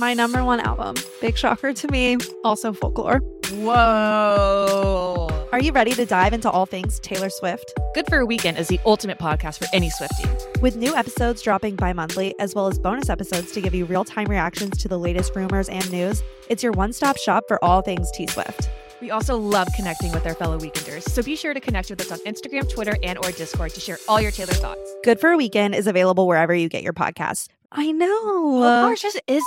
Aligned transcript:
My 0.00 0.14
number 0.14 0.42
one 0.42 0.60
album. 0.60 0.94
Big 1.20 1.36
shocker 1.36 1.74
to 1.74 1.88
me. 1.88 2.16
Also 2.42 2.72
folklore. 2.72 3.18
Whoa. 3.52 5.28
Are 5.52 5.60
you 5.60 5.72
ready 5.72 5.92
to 5.92 6.06
dive 6.06 6.32
into 6.32 6.50
all 6.50 6.64
things 6.64 6.98
Taylor 7.00 7.28
Swift? 7.28 7.74
Good 7.92 8.06
for 8.08 8.20
a 8.20 8.24
Weekend 8.24 8.56
is 8.56 8.68
the 8.68 8.80
ultimate 8.86 9.18
podcast 9.18 9.58
for 9.58 9.66
any 9.74 9.90
Swiftie. 9.90 10.60
With 10.62 10.76
new 10.76 10.96
episodes 10.96 11.42
dropping 11.42 11.76
bi 11.76 11.92
monthly, 11.92 12.34
as 12.38 12.54
well 12.54 12.66
as 12.66 12.78
bonus 12.78 13.10
episodes 13.10 13.52
to 13.52 13.60
give 13.60 13.74
you 13.74 13.84
real 13.84 14.04
time 14.06 14.28
reactions 14.28 14.78
to 14.78 14.88
the 14.88 14.98
latest 14.98 15.36
rumors 15.36 15.68
and 15.68 15.92
news, 15.92 16.22
it's 16.48 16.62
your 16.62 16.72
one 16.72 16.94
stop 16.94 17.18
shop 17.18 17.44
for 17.46 17.62
all 17.62 17.82
things 17.82 18.10
T 18.12 18.26
Swift. 18.26 18.70
We 19.02 19.10
also 19.10 19.36
love 19.36 19.68
connecting 19.76 20.12
with 20.12 20.26
our 20.26 20.34
fellow 20.34 20.58
weekenders, 20.58 21.02
so 21.10 21.22
be 21.22 21.36
sure 21.36 21.52
to 21.52 21.60
connect 21.60 21.90
with 21.90 22.00
us 22.00 22.10
on 22.10 22.20
Instagram, 22.20 22.70
Twitter, 22.70 22.96
and 23.02 23.18
or 23.18 23.32
Discord 23.32 23.72
to 23.72 23.80
share 23.80 23.98
all 24.08 24.18
your 24.18 24.30
Taylor 24.30 24.54
thoughts. 24.54 24.80
Good 25.04 25.20
for 25.20 25.30
a 25.32 25.36
Weekend 25.36 25.74
is 25.74 25.86
available 25.86 26.26
wherever 26.26 26.54
you 26.54 26.70
get 26.70 26.82
your 26.82 26.94
podcasts. 26.94 27.48
I 27.70 27.92
know. 27.92 28.08
Oh, 28.08 28.88
gosh, 28.88 29.02
just 29.02 29.20
is 29.26 29.44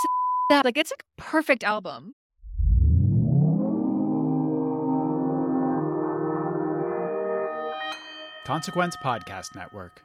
that 0.50 0.66
like 0.66 0.78
it's 0.78 0.92
a 0.92 0.96
perfect 1.22 1.64
album. 1.64 2.16
Consequence 8.46 8.98
Podcast 8.98 9.56
Network. 9.56 10.02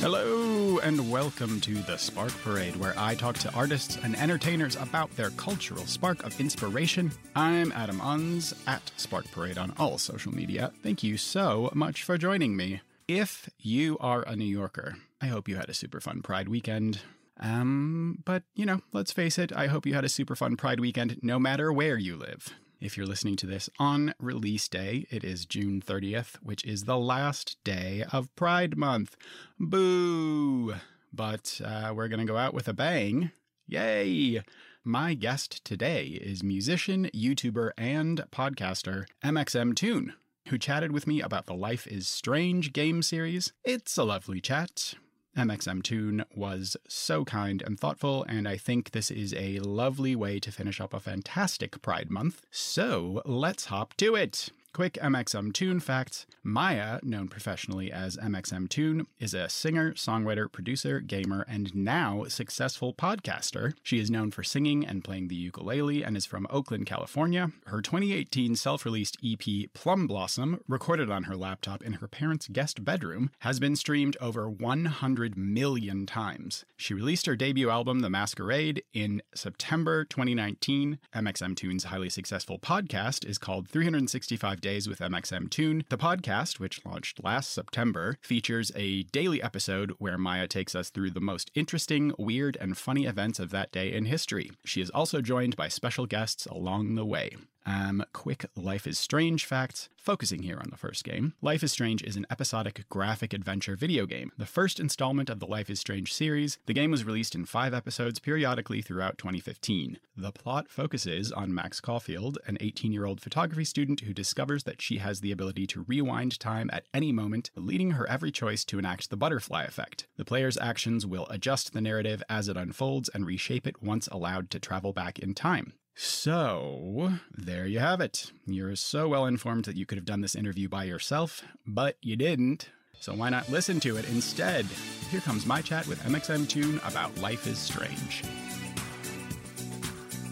Hello, 0.00 0.78
and 0.78 1.10
welcome 1.10 1.60
to 1.62 1.74
the 1.74 1.96
Spark 1.96 2.30
Parade, 2.42 2.76
where 2.76 2.94
I 2.96 3.14
talk 3.14 3.36
to 3.38 3.52
artists 3.54 3.96
and 4.02 4.14
entertainers 4.16 4.76
about 4.76 5.10
their 5.16 5.30
cultural 5.30 5.86
spark 5.86 6.22
of 6.24 6.38
inspiration. 6.38 7.10
I'm 7.34 7.72
Adam 7.72 7.98
Unz 8.00 8.54
at 8.68 8.92
Spark 8.96 9.30
Parade 9.32 9.58
on 9.58 9.72
all 9.78 9.98
social 9.98 10.32
media. 10.34 10.72
Thank 10.82 11.02
you 11.02 11.16
so 11.16 11.70
much 11.74 12.02
for 12.04 12.18
joining 12.18 12.54
me. 12.54 12.82
If 13.08 13.48
you 13.58 13.96
are 13.98 14.22
a 14.22 14.36
New 14.36 14.44
Yorker, 14.44 14.96
I 15.20 15.26
hope 15.26 15.48
you 15.48 15.56
had 15.56 15.68
a 15.70 15.74
super 15.74 16.00
fun 16.00 16.22
Pride 16.22 16.48
weekend. 16.48 17.00
Um, 17.44 18.22
but 18.24 18.42
you 18.54 18.64
know, 18.64 18.80
let's 18.92 19.12
face 19.12 19.38
it, 19.38 19.52
I 19.54 19.66
hope 19.66 19.84
you 19.84 19.94
had 19.94 20.04
a 20.04 20.08
super 20.08 20.34
fun 20.34 20.56
Pride 20.56 20.80
weekend 20.80 21.18
no 21.22 21.38
matter 21.38 21.72
where 21.72 21.98
you 21.98 22.16
live. 22.16 22.54
If 22.80 22.96
you're 22.96 23.06
listening 23.06 23.36
to 23.36 23.46
this 23.46 23.68
on 23.78 24.14
release 24.18 24.66
day, 24.66 25.06
it 25.10 25.24
is 25.24 25.44
June 25.44 25.82
30th, 25.86 26.36
which 26.42 26.64
is 26.64 26.84
the 26.84 26.98
last 26.98 27.56
day 27.62 28.04
of 28.12 28.34
Pride 28.34 28.76
Month. 28.76 29.16
Boo! 29.60 30.74
But 31.12 31.60
uh, 31.64 31.92
we're 31.94 32.08
going 32.08 32.20
to 32.20 32.30
go 32.30 32.36
out 32.36 32.54
with 32.54 32.66
a 32.66 32.72
bang. 32.72 33.30
Yay! 33.66 34.42
My 34.82 35.14
guest 35.14 35.64
today 35.64 36.06
is 36.06 36.42
musician, 36.42 37.10
YouTuber, 37.14 37.70
and 37.78 38.24
podcaster 38.30 39.06
MXM 39.22 39.76
Toon, 39.76 40.14
who 40.48 40.58
chatted 40.58 40.92
with 40.92 41.06
me 41.06 41.20
about 41.22 41.46
the 41.46 41.54
Life 41.54 41.86
is 41.86 42.08
Strange 42.08 42.72
game 42.72 43.00
series. 43.02 43.52
It's 43.64 43.96
a 43.96 44.04
lovely 44.04 44.40
chat. 44.40 44.94
MXM 45.36 45.82
Toon 45.82 46.24
was 46.34 46.76
so 46.88 47.24
kind 47.24 47.62
and 47.62 47.78
thoughtful, 47.78 48.24
and 48.28 48.46
I 48.48 48.56
think 48.56 48.90
this 48.90 49.10
is 49.10 49.34
a 49.34 49.58
lovely 49.60 50.14
way 50.14 50.38
to 50.40 50.52
finish 50.52 50.80
up 50.80 50.94
a 50.94 51.00
fantastic 51.00 51.82
Pride 51.82 52.10
Month. 52.10 52.42
So 52.50 53.22
let's 53.24 53.66
hop 53.66 53.94
to 53.98 54.14
it. 54.14 54.50
Quick 54.74 54.94
mxmtoon 54.94 55.80
facts 55.80 56.26
Maia, 56.42 56.98
known 57.04 57.28
professionally 57.28 57.92
as 57.92 58.16
mxmtoon, 58.16 59.06
is 59.20 59.32
a 59.32 59.48
singer, 59.48 59.92
songwriter, 59.92 60.50
producer, 60.50 60.98
gamer, 60.98 61.46
and 61.48 61.72
now 61.76 62.24
successful 62.24 62.92
podcaster. 62.92 63.72
She 63.84 64.00
is 64.00 64.10
known 64.10 64.32
for 64.32 64.42
singing 64.42 64.84
and 64.84 65.04
playing 65.04 65.28
the 65.28 65.36
ukulele 65.36 66.04
and 66.04 66.16
is 66.16 66.26
from 66.26 66.48
Oakland, 66.50 66.86
California. 66.86 67.52
Her 67.66 67.80
2018 67.80 68.56
self 68.56 68.84
released 68.84 69.16
EP, 69.24 69.72
Plum 69.74 70.08
Blossom, 70.08 70.60
recorded 70.68 71.08
on 71.08 71.22
her 71.22 71.36
laptop 71.36 71.80
in 71.80 71.94
her 71.94 72.08
parents' 72.08 72.48
guest 72.48 72.84
bedroom, 72.84 73.30
has 73.38 73.60
been 73.60 73.76
streamed 73.76 74.16
over 74.20 74.50
100 74.50 75.38
million 75.38 76.04
times. 76.04 76.64
She 76.76 76.94
released 76.94 77.26
her 77.26 77.36
debut 77.36 77.70
album, 77.70 78.00
The 78.00 78.10
Masquerade, 78.10 78.82
in 78.92 79.22
September 79.36 80.04
2019. 80.04 80.98
mxmtoon's 81.14 81.84
highly 81.84 82.10
successful 82.10 82.58
podcast 82.58 83.24
is 83.24 83.38
called 83.38 83.68
365 83.68 84.60
Days 84.64 84.88
with 84.88 85.00
MXM 85.00 85.50
Toon. 85.50 85.84
The 85.90 85.98
podcast, 85.98 86.58
which 86.58 86.82
launched 86.86 87.22
last 87.22 87.50
September, 87.50 88.16
features 88.22 88.72
a 88.74 89.02
daily 89.02 89.42
episode 89.42 89.92
where 89.98 90.16
Maia 90.16 90.48
takes 90.48 90.74
us 90.74 90.88
through 90.88 91.10
the 91.10 91.20
most 91.20 91.50
interesting, 91.54 92.14
weird, 92.18 92.56
and 92.58 92.74
funny 92.74 93.04
events 93.04 93.38
of 93.38 93.50
that 93.50 93.72
day 93.72 93.92
in 93.92 94.06
history. 94.06 94.52
She 94.64 94.80
is 94.80 94.88
also 94.88 95.20
joined 95.20 95.54
by 95.54 95.68
special 95.68 96.06
guests 96.06 96.46
along 96.46 96.94
the 96.94 97.04
way. 97.04 97.36
Um, 97.66 98.04
quick 98.12 98.46
Life 98.56 98.86
is 98.86 98.98
Strange 98.98 99.46
facts, 99.46 99.88
focusing 99.96 100.42
here 100.42 100.58
on 100.58 100.68
the 100.70 100.76
first 100.76 101.02
game. 101.02 101.32
Life 101.40 101.62
is 101.62 101.72
Strange 101.72 102.02
is 102.02 102.16
an 102.16 102.26
episodic 102.30 102.84
graphic 102.90 103.32
adventure 103.32 103.74
video 103.74 104.04
game, 104.04 104.32
the 104.36 104.44
first 104.44 104.78
installment 104.78 105.30
of 105.30 105.40
the 105.40 105.46
Life 105.46 105.70
is 105.70 105.80
Strange 105.80 106.12
series. 106.12 106.58
The 106.66 106.74
game 106.74 106.90
was 106.90 107.04
released 107.04 107.34
in 107.34 107.46
five 107.46 107.72
episodes 107.72 108.18
periodically 108.18 108.82
throughout 108.82 109.16
2015. 109.16 109.98
The 110.16 110.32
plot 110.32 110.68
focuses 110.68 111.32
on 111.32 111.54
Max 111.54 111.80
Caulfield, 111.80 112.38
an 112.46 112.58
18 112.60 112.92
year 112.92 113.06
old 113.06 113.20
photography 113.20 113.64
student 113.64 114.00
who 114.00 114.12
discovers 114.12 114.64
that 114.64 114.82
she 114.82 114.98
has 114.98 115.20
the 115.20 115.32
ability 115.32 115.66
to 115.68 115.84
rewind 115.88 116.38
time 116.38 116.68
at 116.72 116.84
any 116.92 117.12
moment, 117.12 117.50
leading 117.56 117.92
her 117.92 118.08
every 118.08 118.30
choice 118.30 118.64
to 118.66 118.78
enact 118.78 119.08
the 119.08 119.16
butterfly 119.16 119.62
effect. 119.64 120.06
The 120.16 120.24
player's 120.24 120.58
actions 120.58 121.06
will 121.06 121.26
adjust 121.30 121.72
the 121.72 121.80
narrative 121.80 122.22
as 122.28 122.48
it 122.48 122.56
unfolds 122.56 123.08
and 123.08 123.26
reshape 123.26 123.66
it 123.66 123.82
once 123.82 124.06
allowed 124.08 124.50
to 124.50 124.60
travel 124.60 124.92
back 124.92 125.18
in 125.18 125.34
time. 125.34 125.72
So, 125.96 127.12
there 127.32 127.66
you 127.66 127.78
have 127.78 128.00
it. 128.00 128.32
You're 128.46 128.74
so 128.74 129.08
well 129.08 129.26
informed 129.26 129.66
that 129.66 129.76
you 129.76 129.86
could 129.86 129.96
have 129.96 130.04
done 130.04 130.22
this 130.22 130.34
interview 130.34 130.68
by 130.68 130.84
yourself, 130.84 131.42
but 131.66 131.96
you 132.00 132.16
didn't. 132.16 132.68
So, 132.98 133.14
why 133.14 133.30
not 133.30 133.48
listen 133.48 133.78
to 133.80 133.96
it 133.96 134.08
instead? 134.08 134.66
Here 135.10 135.20
comes 135.20 135.46
my 135.46 135.62
chat 135.62 135.86
with 135.86 136.02
MXM 136.02 136.48
Toon 136.48 136.80
about 136.84 137.16
Life 137.18 137.46
is 137.46 137.58
Strange. 137.58 138.24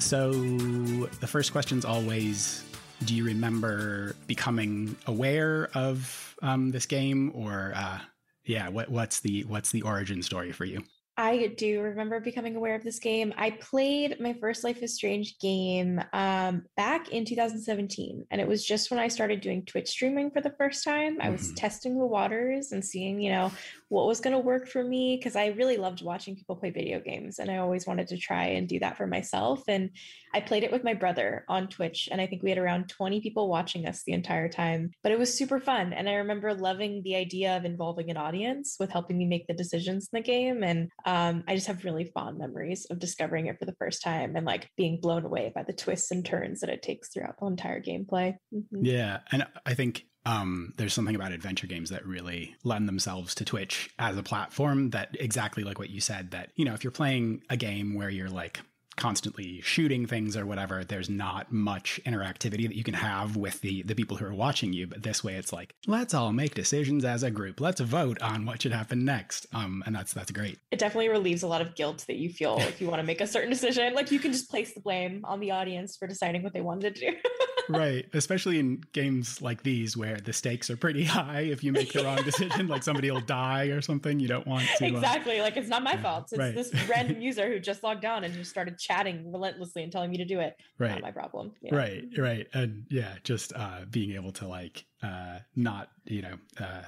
So, 0.01 0.33
the 0.33 1.29
first 1.29 1.53
question's 1.53 1.85
always 1.85 2.65
Do 3.05 3.15
you 3.15 3.25
remember 3.25 4.17
becoming 4.27 4.97
aware 5.07 5.71
of 5.75 6.37
um, 6.43 6.73
this 6.73 6.87
game, 6.87 7.31
or 7.37 7.73
uh, 7.77 8.01
yeah, 8.45 8.69
what, 8.69 8.89
what's 8.89 9.21
the 9.21 9.43
what's 9.45 9.71
the 9.71 9.83
origin 9.83 10.25
story 10.25 10.51
for 10.51 10.65
you? 10.65 10.83
I 11.17 11.49
do 11.59 11.83
remember 11.83 12.21
becoming 12.21 12.57
aware 12.57 12.75
of 12.75 12.83
this 12.83 12.99
game. 12.99 13.35
I 13.37 13.51
played 13.51 14.19
my 14.19 14.33
first 14.41 14.65
Life 14.65 14.83
is 14.83 14.95
Strange 14.95 15.39
game 15.41 16.01
um, 16.15 16.65
back 16.77 17.11
in 17.11 17.27
2017, 17.27 18.27
and 18.31 18.41
it 18.41 18.49
was 18.49 18.65
just 18.65 18.91
when 18.91 18.99
I 18.99 19.09
started 19.09 19.43
doing 19.43 19.65
Twitch 19.67 19.91
streaming 19.91 20.31
for 20.31 20.41
the 20.41 20.55
first 20.57 20.85
time. 20.85 21.19
I 21.21 21.29
was 21.29 21.53
Mhm. 21.53 21.57
testing 21.57 21.99
the 21.99 22.07
waters 22.07 22.73
and 22.73 22.83
seeing, 22.83 23.21
you 23.21 23.31
know, 23.31 23.53
what 23.93 24.07
was 24.07 24.21
going 24.21 24.33
to 24.33 24.39
work 24.39 24.67
for 24.69 24.83
me 24.83 25.19
because 25.19 25.37
I 25.37 25.49
really 25.49 25.77
loved 25.77 26.03
watching 26.03 26.35
people 26.35 26.57
play 26.57 26.71
video 26.71 26.99
games, 26.99 27.39
and 27.39 27.51
I 27.51 27.59
always 27.59 27.87
wanted 27.87 28.09
to 28.09 28.17
try 28.17 28.45
and 28.45 28.67
do 28.67 28.79
that 28.79 28.97
for 28.97 29.07
myself. 29.07 29.65
And 29.69 29.91
I 30.33 30.41
played 30.41 30.65
it 30.65 30.73
with 30.73 30.83
my 30.83 30.95
brother 30.95 31.45
on 31.47 31.69
Twitch, 31.69 32.09
and 32.11 32.19
I 32.19 32.27
think 32.27 32.43
we 32.43 32.49
had 32.49 32.59
around 32.59 32.89
20 32.89 33.21
people 33.21 33.51
watching 33.51 33.87
us 33.87 34.03
the 34.03 34.15
entire 34.15 34.49
time. 34.49 34.93
But 35.03 35.13
it 35.13 35.19
was 35.19 35.37
super 35.37 35.61
fun, 35.61 35.93
and 35.93 36.09
I 36.09 36.15
remember 36.15 36.55
loving 36.55 37.03
the 37.03 37.17
idea 37.17 37.55
of 37.55 37.67
involving 37.67 38.11
an 38.11 38.17
audience 38.17 38.77
with 38.81 38.91
helping 38.91 39.19
me 39.19 39.27
make 39.27 39.47
the 39.47 39.53
decisions 39.53 40.09
in 40.11 40.17
the 40.17 40.23
game. 40.23 40.65
And 40.65 40.89
um, 41.05 41.45
I 41.47 41.55
just 41.55 41.67
have 41.67 41.85
really 41.85 42.11
fond 42.15 42.39
memories 42.39 42.87
of 42.87 42.99
discovering 42.99 43.49
it 43.49 43.59
for 43.59 43.67
the 43.67 43.77
first 43.79 44.03
time 44.03 44.37
and 44.37 44.47
like 44.47 44.71
being 44.75 45.01
blown 45.03 45.27
away 45.27 45.53
by 45.55 45.65
the 45.65 45.75
twists 45.75 46.11
and 46.11 46.25
turns 46.25 46.61
that 46.61 46.71
it 46.71 46.81
takes 46.81 47.11
throughout 47.11 47.35
the 47.39 47.47
entire 47.47 47.83
gameplay. 47.83 48.37
Mhm. 48.55 48.81
Yeah, 48.81 49.19
and 49.31 49.47
I 49.67 49.75
think 49.75 50.07
um, 50.25 50.73
there's 50.77 50.95
something 50.95 51.17
about 51.17 51.33
adventure 51.33 51.67
games 51.67 51.91
that 51.91 52.07
really 52.07 52.55
lend 52.65 52.89
themselves 52.89 53.35
to 53.37 53.45
Twitch 53.45 53.91
as 53.99 54.17
a 54.17 54.23
platform 54.23 54.91
that 54.91 55.17
exactly 55.19 55.65
like 55.65 55.79
what 55.79 55.91
you 55.91 56.01
said 56.01 56.31
that 56.31 56.51
you 56.55 56.65
know 56.65 56.75
if 56.75 56.85
you're 56.85 56.91
playing 56.91 57.43
a 57.51 57.57
game 57.57 57.95
where 57.95 58.11
you're 58.11 58.31
like 58.31 58.61
constantly 58.97 59.61
shooting 59.61 60.07
things 60.07 60.37
or 60.37 60.47
whatever, 60.47 60.85
there's 60.85 61.11
not 61.11 61.53
much 61.53 62.01
interactivity 62.05 62.67
that 62.69 62.77
you 62.77 62.85
can 62.85 62.95
have 62.95 63.37
with 63.37 63.61
the 63.61 63.83
the 63.83 63.95
people 63.95 64.17
who 64.17 64.27
are 64.27 64.35
watching 64.35 64.73
you. 64.73 64.87
But 64.87 65.03
this 65.03 65.23
way, 65.25 65.35
it's 65.35 65.53
like 65.53 65.75
let's 65.87 66.15
all 66.15 66.33
make 66.33 66.55
decisions 66.55 67.05
as 67.05 67.23
a 67.23 67.31
group. 67.31 67.61
Let's 67.61 67.81
vote 67.81 68.21
on 68.23 68.47
what 68.47 68.63
should 68.63 68.73
happen 68.73 69.05
next. 69.05 69.47
Um, 69.53 69.83
and 69.87 69.95
that's 69.95 70.13
that's 70.13 70.31
great. 70.31 70.59
It 70.71 70.79
definitely 70.79 71.09
relieves 71.09 71.43
a 71.43 71.49
lot 71.49 71.61
of 71.61 71.75
guilt 71.75 72.05
that 72.07 72.17
you 72.17 72.31
feel 72.31 72.59
if 72.61 72.81
you 72.81 72.89
want 72.89 73.01
to 73.01 73.07
make 73.07 73.21
a 73.21 73.27
certain 73.27 73.51
decision. 73.51 73.95
Like 73.95 74.11
you 74.11 74.19
can 74.19 74.33
just 74.33 74.51
place 74.51 74.75
the 74.75 74.81
blame 74.81 75.23
on 75.25 75.41
the 75.41 75.51
audience 75.51 75.97
for 75.97 76.07
deciding 76.07 76.43
what 76.43 76.53
they 76.53 76.61
wanted 76.61 76.95
to 76.95 77.11
do. 77.11 77.17
right. 77.69 78.07
Especially 78.13 78.59
in 78.59 78.83
games 78.93 79.41
like 79.41 79.63
these 79.63 79.97
where 79.97 80.17
the 80.17 80.33
stakes 80.33 80.71
are 80.71 80.77
pretty 80.77 81.05
high. 81.19 81.41
If 81.41 81.65
you 81.65 81.73
make 81.73 81.93
the 81.93 82.05
wrong 82.05 82.23
decision, 82.23 82.69
like 82.69 82.83
somebody 82.83 83.11
will 83.11 83.21
die 83.21 83.67
or 83.67 83.81
something, 83.81 84.21
you 84.21 84.29
don't 84.29 84.47
want 84.47 84.65
to. 84.79 84.85
Uh, 84.85 84.89
exactly. 84.89 85.41
Uh, 85.41 85.45
like 85.45 85.57
it's 85.57 85.69
not 85.69 85.83
my 85.83 85.97
fault. 85.97 86.29
It's 86.33 86.39
right. 86.39 86.55
this 86.55 86.73
random 86.89 87.21
user 87.23 87.49
who 87.49 87.59
just 87.59 87.83
logged 87.83 88.05
on 88.05 88.25
and 88.25 88.35
who 88.35 88.45
started 88.45 88.79
chatting 88.83 89.33
relentlessly 89.33 89.83
and 89.83 89.93
telling 89.93 90.11
me 90.11 90.19
to 90.19 90.25
do 90.25 90.41
it. 90.41 90.57
Right. 90.79 90.91
Not 90.91 91.03
my 91.03 91.11
problem. 91.11 91.53
Yeah. 91.63 91.75
Right. 91.75 92.05
Right. 92.17 92.47
And 92.53 92.85
yeah, 92.91 93.15
just 93.25 93.53
uh, 93.55 93.81
being 93.91 94.15
able 94.15 94.33
to 94.33 94.49
like 94.49 94.85
uh, 95.03 95.39
not, 95.55 95.91
you 96.05 96.23
know, 96.23 96.35
uh, 96.61 96.83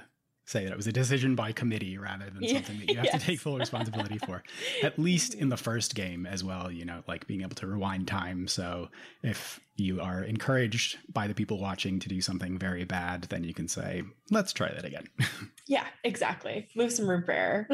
say 0.46 0.64
that 0.64 0.72
it 0.72 0.76
was 0.76 0.86
a 0.86 0.92
decision 0.92 1.34
by 1.34 1.52
committee 1.52 1.96
rather 1.96 2.26
than 2.30 2.46
something 2.48 2.78
that 2.80 2.88
you 2.90 2.96
have 2.96 3.06
yes. 3.06 3.20
to 3.20 3.26
take 3.26 3.40
full 3.40 3.58
responsibility 3.58 4.18
for. 4.18 4.42
At 4.82 4.98
least 4.98 5.34
in 5.34 5.48
the 5.48 5.56
first 5.56 5.94
game 5.94 6.26
as 6.26 6.44
well, 6.44 6.70
you 6.70 6.84
know, 6.84 7.02
like 7.08 7.26
being 7.26 7.42
able 7.42 7.54
to 7.56 7.66
rewind 7.66 8.08
time. 8.08 8.46
So 8.46 8.88
if 9.22 9.60
you 9.76 10.00
are 10.00 10.22
encouraged 10.22 10.98
by 11.12 11.26
the 11.26 11.34
people 11.34 11.58
watching 11.58 11.98
to 12.00 12.08
do 12.08 12.20
something 12.20 12.58
very 12.58 12.84
bad, 12.84 13.22
then 13.24 13.44
you 13.44 13.54
can 13.54 13.68
say, 13.68 14.02
let's 14.30 14.52
try 14.52 14.72
that 14.72 14.84
again. 14.84 15.08
yeah, 15.66 15.86
exactly. 16.04 16.68
Move 16.76 16.92
some 16.92 17.08
room 17.08 17.24
for 17.24 17.32
error. 17.32 17.68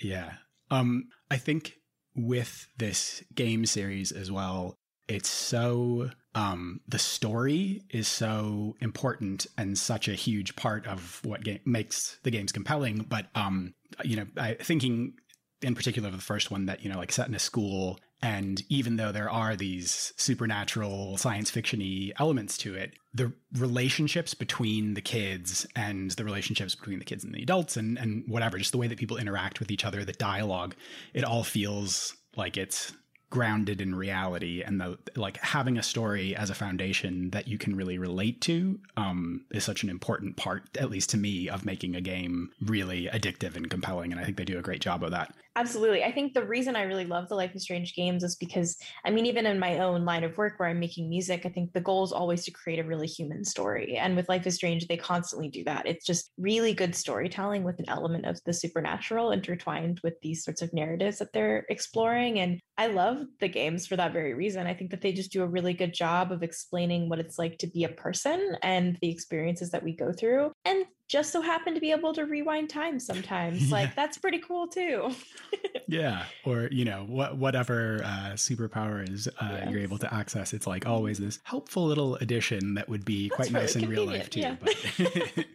yeah. 0.00 0.34
Um, 0.70 1.08
I 1.30 1.36
think 1.36 1.74
with 2.16 2.68
this 2.78 3.22
game 3.34 3.66
series 3.66 4.12
as 4.12 4.30
well, 4.30 4.76
it's 5.08 5.28
so 5.28 6.10
um, 6.34 6.80
the 6.88 6.98
story 6.98 7.82
is 7.90 8.08
so 8.08 8.74
important 8.80 9.46
and 9.56 9.76
such 9.78 10.08
a 10.08 10.14
huge 10.14 10.56
part 10.56 10.86
of 10.86 11.20
what 11.24 11.42
makes 11.64 12.18
the 12.22 12.30
games 12.30 12.52
compelling. 12.52 13.06
But 13.08 13.26
um, 13.34 13.74
you 14.02 14.16
know, 14.16 14.26
I, 14.36 14.54
thinking 14.54 15.14
in 15.62 15.74
particular 15.74 16.08
of 16.08 16.16
the 16.16 16.22
first 16.22 16.50
one 16.50 16.66
that 16.66 16.82
you 16.82 16.90
know, 16.90 16.98
like 16.98 17.12
set 17.12 17.28
in 17.28 17.34
a 17.34 17.38
school, 17.38 17.98
and 18.24 18.62
even 18.70 18.96
though 18.96 19.12
there 19.12 19.28
are 19.28 19.54
these 19.54 20.14
supernatural 20.16 21.18
science 21.18 21.50
fictiony 21.50 22.10
elements 22.18 22.56
to 22.56 22.74
it, 22.74 22.94
the 23.12 23.30
relationships 23.52 24.32
between 24.32 24.94
the 24.94 25.02
kids 25.02 25.66
and 25.76 26.12
the 26.12 26.24
relationships 26.24 26.74
between 26.74 26.98
the 26.98 27.04
kids 27.04 27.22
and 27.22 27.34
the 27.34 27.42
adults 27.42 27.76
and 27.76 27.98
and 27.98 28.24
whatever, 28.26 28.56
just 28.56 28.72
the 28.72 28.78
way 28.78 28.86
that 28.86 28.98
people 28.98 29.18
interact 29.18 29.60
with 29.60 29.70
each 29.70 29.84
other, 29.84 30.06
the 30.06 30.14
dialogue, 30.14 30.74
it 31.12 31.22
all 31.22 31.44
feels 31.44 32.16
like 32.34 32.56
it's 32.56 32.94
grounded 33.34 33.80
in 33.80 33.96
reality 33.96 34.62
and 34.62 34.80
the 34.80 34.96
like 35.16 35.38
having 35.38 35.76
a 35.76 35.82
story 35.82 36.36
as 36.36 36.50
a 36.50 36.54
foundation 36.54 37.30
that 37.30 37.48
you 37.48 37.58
can 37.58 37.74
really 37.74 37.98
relate 37.98 38.40
to 38.40 38.78
um, 38.96 39.44
is 39.50 39.64
such 39.64 39.82
an 39.82 39.90
important 39.90 40.36
part 40.36 40.62
at 40.78 40.88
least 40.88 41.10
to 41.10 41.16
me 41.16 41.48
of 41.48 41.64
making 41.64 41.96
a 41.96 42.00
game 42.00 42.48
really 42.60 43.08
addictive 43.08 43.56
and 43.56 43.68
compelling 43.68 44.12
and 44.12 44.20
i 44.20 44.24
think 44.24 44.36
they 44.36 44.44
do 44.44 44.56
a 44.56 44.62
great 44.62 44.80
job 44.80 45.02
of 45.02 45.10
that 45.10 45.34
Absolutely. 45.56 46.02
I 46.02 46.10
think 46.10 46.34
the 46.34 46.44
reason 46.44 46.74
I 46.74 46.82
really 46.82 47.04
love 47.04 47.28
the 47.28 47.36
Life 47.36 47.54
is 47.54 47.62
Strange 47.62 47.94
games 47.94 48.24
is 48.24 48.34
because, 48.34 48.76
I 49.04 49.10
mean, 49.10 49.24
even 49.24 49.46
in 49.46 49.60
my 49.60 49.78
own 49.78 50.04
line 50.04 50.24
of 50.24 50.36
work 50.36 50.54
where 50.58 50.68
I'm 50.68 50.80
making 50.80 51.08
music, 51.08 51.46
I 51.46 51.48
think 51.48 51.72
the 51.72 51.80
goal 51.80 52.02
is 52.02 52.10
always 52.10 52.44
to 52.44 52.50
create 52.50 52.80
a 52.80 52.84
really 52.84 53.06
human 53.06 53.44
story. 53.44 53.96
And 53.96 54.16
with 54.16 54.28
Life 54.28 54.48
is 54.48 54.56
Strange, 54.56 54.88
they 54.88 54.96
constantly 54.96 55.48
do 55.48 55.62
that. 55.64 55.86
It's 55.86 56.04
just 56.04 56.32
really 56.38 56.74
good 56.74 56.96
storytelling 56.96 57.62
with 57.62 57.78
an 57.78 57.88
element 57.88 58.26
of 58.26 58.40
the 58.44 58.52
supernatural 58.52 59.30
intertwined 59.30 60.00
with 60.02 60.14
these 60.22 60.42
sorts 60.42 60.60
of 60.60 60.72
narratives 60.72 61.18
that 61.18 61.32
they're 61.32 61.64
exploring. 61.68 62.40
And 62.40 62.60
I 62.76 62.88
love 62.88 63.23
the 63.40 63.48
games 63.48 63.86
for 63.86 63.96
that 63.96 64.12
very 64.12 64.34
reason. 64.34 64.66
I 64.66 64.74
think 64.74 64.90
that 64.90 65.00
they 65.00 65.12
just 65.12 65.32
do 65.32 65.42
a 65.42 65.46
really 65.46 65.74
good 65.74 65.92
job 65.92 66.32
of 66.32 66.42
explaining 66.42 67.08
what 67.08 67.18
it's 67.18 67.38
like 67.38 67.58
to 67.58 67.66
be 67.66 67.84
a 67.84 67.88
person 67.88 68.56
and 68.62 68.98
the 69.00 69.10
experiences 69.10 69.70
that 69.70 69.82
we 69.82 69.94
go 69.94 70.12
through. 70.12 70.52
And 70.64 70.86
just 71.08 71.32
so 71.32 71.42
happen 71.42 71.74
to 71.74 71.80
be 71.80 71.90
able 71.90 72.14
to 72.14 72.24
rewind 72.24 72.70
time 72.70 72.98
sometimes. 72.98 73.54
Yeah. 73.64 73.70
Like 73.70 73.94
that's 73.94 74.18
pretty 74.18 74.38
cool 74.38 74.68
too. 74.68 75.10
yeah, 75.88 76.24
or 76.44 76.68
you 76.70 76.84
know, 76.84 77.04
what 77.08 77.36
whatever 77.36 78.00
uh, 78.04 78.32
superpower 78.34 79.08
is 79.08 79.28
uh, 79.40 79.58
yes. 79.58 79.70
you're 79.70 79.80
able 79.80 79.98
to 79.98 80.12
access. 80.12 80.52
It's 80.52 80.66
like 80.66 80.86
always 80.86 81.18
this 81.18 81.38
helpful 81.44 81.86
little 81.86 82.16
addition 82.16 82.74
that 82.74 82.88
would 82.88 83.04
be 83.04 83.28
that's 83.28 83.36
quite 83.36 83.52
nice 83.52 83.76
in 83.76 83.88
real 83.88 84.06
life 84.06 84.30
too. 84.30 84.40
Yeah. 84.44 84.56
But 84.60 85.46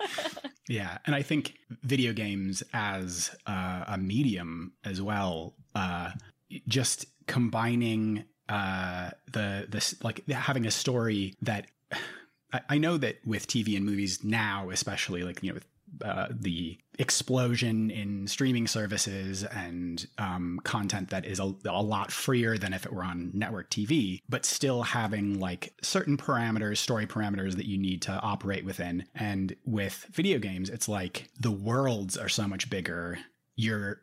yeah, 0.67 0.97
and 1.05 1.15
I 1.15 1.21
think 1.21 1.55
video 1.83 2.13
games 2.13 2.63
as 2.73 3.35
uh, 3.45 3.83
a 3.87 3.97
medium 3.97 4.73
as 4.85 5.01
well, 5.01 5.55
uh, 5.75 6.11
just 6.67 7.05
combining 7.27 8.25
uh, 8.47 9.11
the 9.31 9.67
this 9.69 9.95
like 10.03 10.27
having 10.27 10.65
a 10.65 10.71
story 10.71 11.35
that 11.41 11.67
I, 12.51 12.77
know 12.77 12.97
that 12.97 13.17
with 13.25 13.47
TV 13.47 13.75
and 13.77 13.85
movies 13.85 14.23
now, 14.23 14.69
especially 14.71 15.23
like, 15.23 15.43
you 15.43 15.49
know, 15.49 15.55
with 15.55 15.65
uh, 16.03 16.27
the 16.31 16.77
explosion 16.97 17.89
in 17.89 18.27
streaming 18.27 18.67
services 18.67 19.43
and 19.43 20.05
um, 20.17 20.59
content 20.63 21.09
that 21.09 21.25
is 21.25 21.39
a, 21.39 21.53
a, 21.65 21.81
lot 21.81 22.11
freer 22.11 22.57
than 22.57 22.73
if 22.73 22.85
it 22.85 22.93
were 22.93 23.03
on 23.03 23.31
network 23.33 23.69
TV, 23.69 24.21
but 24.29 24.45
still 24.45 24.83
having 24.83 25.39
like 25.39 25.73
certain 25.81 26.17
parameters, 26.17 26.77
story 26.77 27.07
parameters 27.07 27.55
that 27.55 27.65
you 27.65 27.77
need 27.77 28.01
to 28.03 28.11
operate 28.11 28.65
within. 28.65 29.05
And 29.15 29.55
with 29.65 30.07
video 30.11 30.37
games, 30.39 30.69
it's 30.69 30.87
like 30.89 31.29
the 31.39 31.51
worlds 31.51 32.17
are 32.17 32.29
so 32.29 32.47
much 32.47 32.69
bigger. 32.69 33.17
You're 33.55 34.01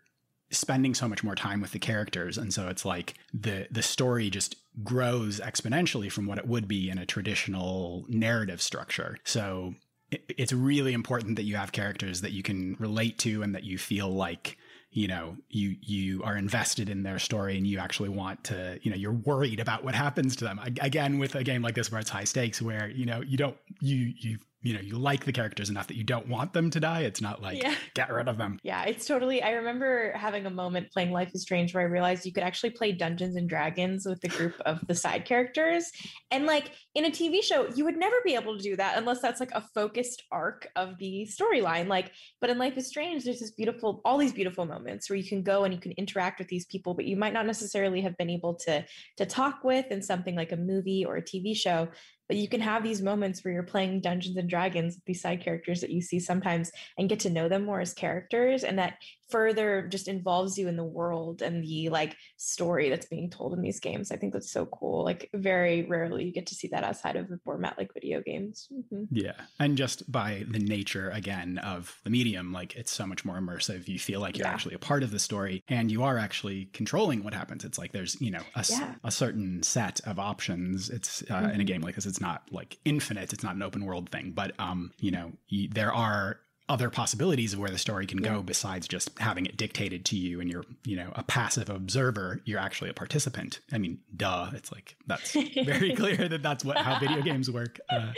spending 0.51 0.95
so 0.95 1.09
much 1.09 1.25
more 1.25 1.35
time 1.35 1.61
with 1.61 1.73
the 1.73 1.79
characters. 1.79 2.39
And 2.39 2.53
so 2.53 2.69
it's 2.69 2.85
like 2.85 3.15
the 3.33 3.67
the 3.71 3.83
story 3.83 4.31
just 4.31 4.57
grows 4.83 5.41
exponentially 5.41 6.11
from 6.11 6.27
what 6.27 6.39
it 6.39 6.47
would 6.47 6.69
be 6.69 6.91
in 6.91 6.99
a 6.99 7.07
traditional 7.07 8.05
narrative 8.09 8.63
structure. 8.63 9.17
So 9.25 9.75
it, 10.11 10.23
it's 10.29 10.53
really 10.53 10.93
important 10.93 11.37
that 11.37 11.45
you 11.45 11.57
have 11.57 11.73
characters 11.73 12.21
that 12.21 12.33
you 12.33 12.43
can 12.43 12.77
relate 12.79 13.19
to 13.21 13.43
and 13.43 13.55
that 13.55 13.65
you 13.65 13.79
feel 13.79 14.09
like 14.09 14.57
you 14.91 15.09
know 15.09 15.37
you 15.51 15.77
you 15.83 16.23
are 16.23 16.37
invested 16.37 16.89
in 16.89 17.03
their 17.03 17.19
story 17.19 17.57
and 17.57 17.67
you 17.67 17.79
actually 17.79 18.09
want 18.09 18.45
to 18.45 18.79
you 18.83 18.91
know 18.91 18.97
you're 18.97 19.13
worried 19.13 19.61
about 19.61 19.85
what 19.85 19.95
happens 19.95 20.37
to 20.37 20.45
them. 20.45 20.61
Again 20.81 21.19
with 21.19 21.35
a 21.35 21.45
game 21.45 21.63
like 21.63 21.75
this 21.75 21.91
where 21.91 22.01
it's 22.01 22.11
high 22.11 22.25
stakes 22.25 22.63
where 22.63 22.89
you 22.89 23.05
know 23.05 23.21
you 23.21 23.37
don't 23.37 23.57
you 23.81 24.13
you 24.17 24.39
you 24.67 24.75
know 24.75 24.81
you 24.81 24.99
like 24.99 25.25
the 25.25 25.33
characters 25.33 25.71
enough 25.71 25.87
that 25.87 25.97
you 25.97 26.03
don't 26.03 26.27
want 26.27 26.53
them 26.53 26.71
to 26.71 26.81
die. 26.81 27.03
It's 27.03 27.21
not 27.21 27.41
like 27.41 27.63
yeah. 27.63 27.75
get 27.95 28.13
rid 28.13 28.27
of 28.29 28.37
them. 28.37 28.59
Yeah 28.63 28.85
it's 28.85 29.07
totally 29.07 29.43
i 29.43 29.53
remember 29.53 30.13
having 30.17 30.47
a 30.47 30.51
moment 30.51 30.91
playing 30.91 31.13
life 31.13 31.31
is 31.35 31.43
strange 31.43 31.73
where 31.73 31.83
i 31.83 31.87
realized 31.87 32.27
you 32.27 32.33
could 32.33 32.43
actually 32.43 32.71
play 32.71 32.93
dungeons 32.93 33.37
and 33.37 33.49
dragons 33.49 34.07
with 34.07 34.21
the 34.21 34.29
group 34.29 34.55
of 34.67 34.85
the 34.89 34.95
side 34.95 35.25
characters. 35.25 35.91
And 36.31 36.47
like 36.47 36.73
in 36.95 37.05
a 37.05 37.11
tv 37.11 37.43
show 37.43 37.69
you 37.75 37.85
would 37.85 37.97
never 37.97 38.17
be 38.25 38.35
able 38.35 38.57
to 38.57 38.63
do 38.63 38.75
that 38.77 38.99
unless 38.99 39.21
that's 39.21 39.41
like 39.41 39.53
a 39.53 39.65
focused 39.75 40.25
arc 40.33 40.69
of 40.75 40.99
the 40.99 41.29
storyline. 41.31 41.87
Like 41.87 42.11
but 42.41 42.51
in 42.51 42.59
life 42.59 42.77
is 42.77 42.89
strange 42.89 43.25
there's 43.25 43.41
this 43.41 43.53
beautiful 43.53 44.01
all 44.05 44.19
these 44.19 44.33
beautiful 44.33 44.65
moments 44.65 45.09
where 45.09 45.17
you 45.17 45.29
can 45.29 45.43
go 45.43 45.63
and 45.63 45.73
you 45.73 45.81
can 45.81 45.93
interact 45.93 46.41
with 46.41 46.49
these 46.49 46.67
people 46.67 46.95
but 46.95 47.05
you 47.05 47.17
might 47.17 47.33
not 47.33 47.47
necessarily 47.47 48.01
have 48.01 48.17
been 48.17 48.31
able 48.31 48.55
to 48.55 48.85
to 49.17 49.27
talk 49.27 49.63
with 49.63 49.87
in 49.91 50.03
something 50.03 50.35
like 50.35 50.51
a 50.51 50.57
movie 50.57 51.05
or 51.05 51.17
a 51.17 51.23
tv 51.23 51.57
show 51.57 51.89
but 52.29 52.37
you 52.37 52.49
can 52.49 52.61
have 52.61 52.83
these 52.83 53.03
moments 53.03 53.45
where 53.45 53.55
you're 53.55 53.63
playing 53.63 54.01
Dungeons 54.01 54.37
and 54.37 54.49
Dragons, 54.49 54.95
with 54.95 55.05
these 55.05 55.21
side 55.21 55.43
characters 55.43 55.81
that 55.81 55.91
you 55.91 56.01
see 56.01 56.21
sometimes, 56.21 56.71
and 56.99 57.09
get 57.09 57.21
to 57.21 57.31
know 57.31 57.49
them 57.49 57.65
more 57.65 57.81
as 57.81 57.95
characters. 57.95 58.65
And 58.65 58.79
that 58.79 58.95
further 59.31 59.89
just 59.89 60.09
involves 60.09 60.57
you 60.57 60.69
in 60.69 60.77
the 60.77 60.85
world 60.85 61.43
and 61.43 61.63
the 61.63 61.89
like 61.89 62.17
story 62.37 62.89
that's 62.89 63.07
being 63.07 63.29
told 63.29 63.53
in 63.55 63.61
these 63.61 63.81
games. 63.81 64.13
I 64.13 64.17
think 64.17 64.33
that's 64.33 64.53
so 64.53 64.67
cool. 64.67 65.05
Like 65.05 65.29
very 65.35 65.85
rarely 65.85 66.25
you 66.25 66.33
get 66.33 66.47
to 66.47 66.55
see 66.55 66.69
that 66.69 66.85
outside 66.85 67.17
of 67.17 67.31
a 67.31 67.39
format 67.45 67.77
like 67.77 67.93
video 67.93 68.21
games. 68.21 68.69
Mm-hmm. 68.73 69.05
Yeah. 69.11 69.33
And 69.59 69.77
just 69.77 70.11
by 70.11 70.45
the 70.49 70.59
nature 70.59 71.11
again 71.11 71.59
of 71.59 71.99
the 72.05 72.11
medium, 72.11 72.53
like 72.53 72.77
it's 72.77 72.93
so 72.93 73.07
much 73.07 73.25
more 73.25 73.37
immersive. 73.37 73.89
You 73.89 73.99
feel 73.99 74.21
like 74.21 74.39
you're 74.39 74.47
yeah. 74.47 74.53
actually 74.53 74.75
a 74.77 74.81
part 74.81 75.03
of 75.03 75.11
the 75.11 75.19
story 75.19 75.65
and 75.69 75.91
you 75.91 76.05
are 76.05 76.19
actually 76.19 76.67
controlling 76.67 77.25
what 77.25 77.35
happens. 77.35 77.65
It's 77.65 77.79
like 77.79 77.93
there's, 77.93 78.21
you 78.21 78.31
know, 78.31 78.43
a, 78.55 78.65
yeah. 78.69 78.95
a 79.03 79.11
certain 79.11 79.63
set 79.63 80.01
of 80.07 80.19
options. 80.19 80.89
It's 80.89 81.23
uh, 81.23 81.25
mm-hmm. 81.25 81.45
in 81.47 81.51
a 81.51 81.55
mm-hmm. 81.55 81.65
game 81.65 81.81
like 81.83 81.97
this, 81.97 82.07
it's 82.17 82.23
not 82.23 82.45
like 82.51 82.79
infinite. 82.87 83.35
It's 83.35 83.45
not 83.45 83.57
an 83.57 83.63
open 83.63 83.85
world 83.85 84.09
thing, 84.09 84.33
but 84.35 84.53
um, 84.59 84.91
you 85.01 85.11
know, 85.11 85.33
you, 85.49 85.69
there 85.69 85.93
are 85.93 86.41
other 86.67 86.89
possibilities 86.89 87.53
of 87.53 87.59
where 87.59 87.69
the 87.69 87.79
story 87.79 88.07
can 88.07 88.25
yeah. 88.25 88.33
go 88.33 88.43
besides 88.43 88.89
just 88.89 89.17
having 89.19 89.45
it 89.45 89.57
dictated 89.57 90.05
to 90.07 90.17
you 90.17 90.41
and 90.41 90.51
you're 90.51 90.65
you 90.85 90.97
know 90.97 91.13
a 91.15 91.23
passive 91.23 91.71
observer 91.71 92.41
you're 92.45 92.59
actually 92.59 92.91
a 92.91 92.93
participant 92.93 93.61
i 93.73 93.79
mean 93.79 94.01
duh 94.17 94.51
it's 94.53 94.73
like 94.73 94.97
that's 95.07 95.33
very 95.65 95.95
clear 95.97 96.27
that 96.29 96.43
that's 96.43 96.65
what 96.65 96.77
how 96.77 96.99
video 96.99 97.23
games 97.23 97.49
work 97.49 97.79
uh, 97.89 98.11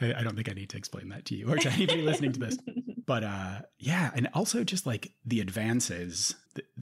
I, 0.00 0.14
I, 0.14 0.22
don't 0.22 0.36
think 0.36 0.48
i 0.48 0.52
need 0.52 0.70
to 0.70 0.76
explain 0.76 1.08
that 1.08 1.24
to 1.24 1.34
you 1.34 1.50
or 1.50 1.56
to 1.56 1.72
anybody 1.72 2.02
listening 2.02 2.30
to 2.34 2.38
this 2.38 2.56
but 3.06 3.24
uh, 3.24 3.62
yeah 3.78 4.12
and 4.14 4.28
also 4.32 4.62
just 4.62 4.86
like 4.86 5.10
the 5.24 5.40
advances 5.40 6.36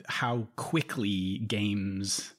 how 0.08 0.48
quickly 0.56 1.38
games 1.38 2.34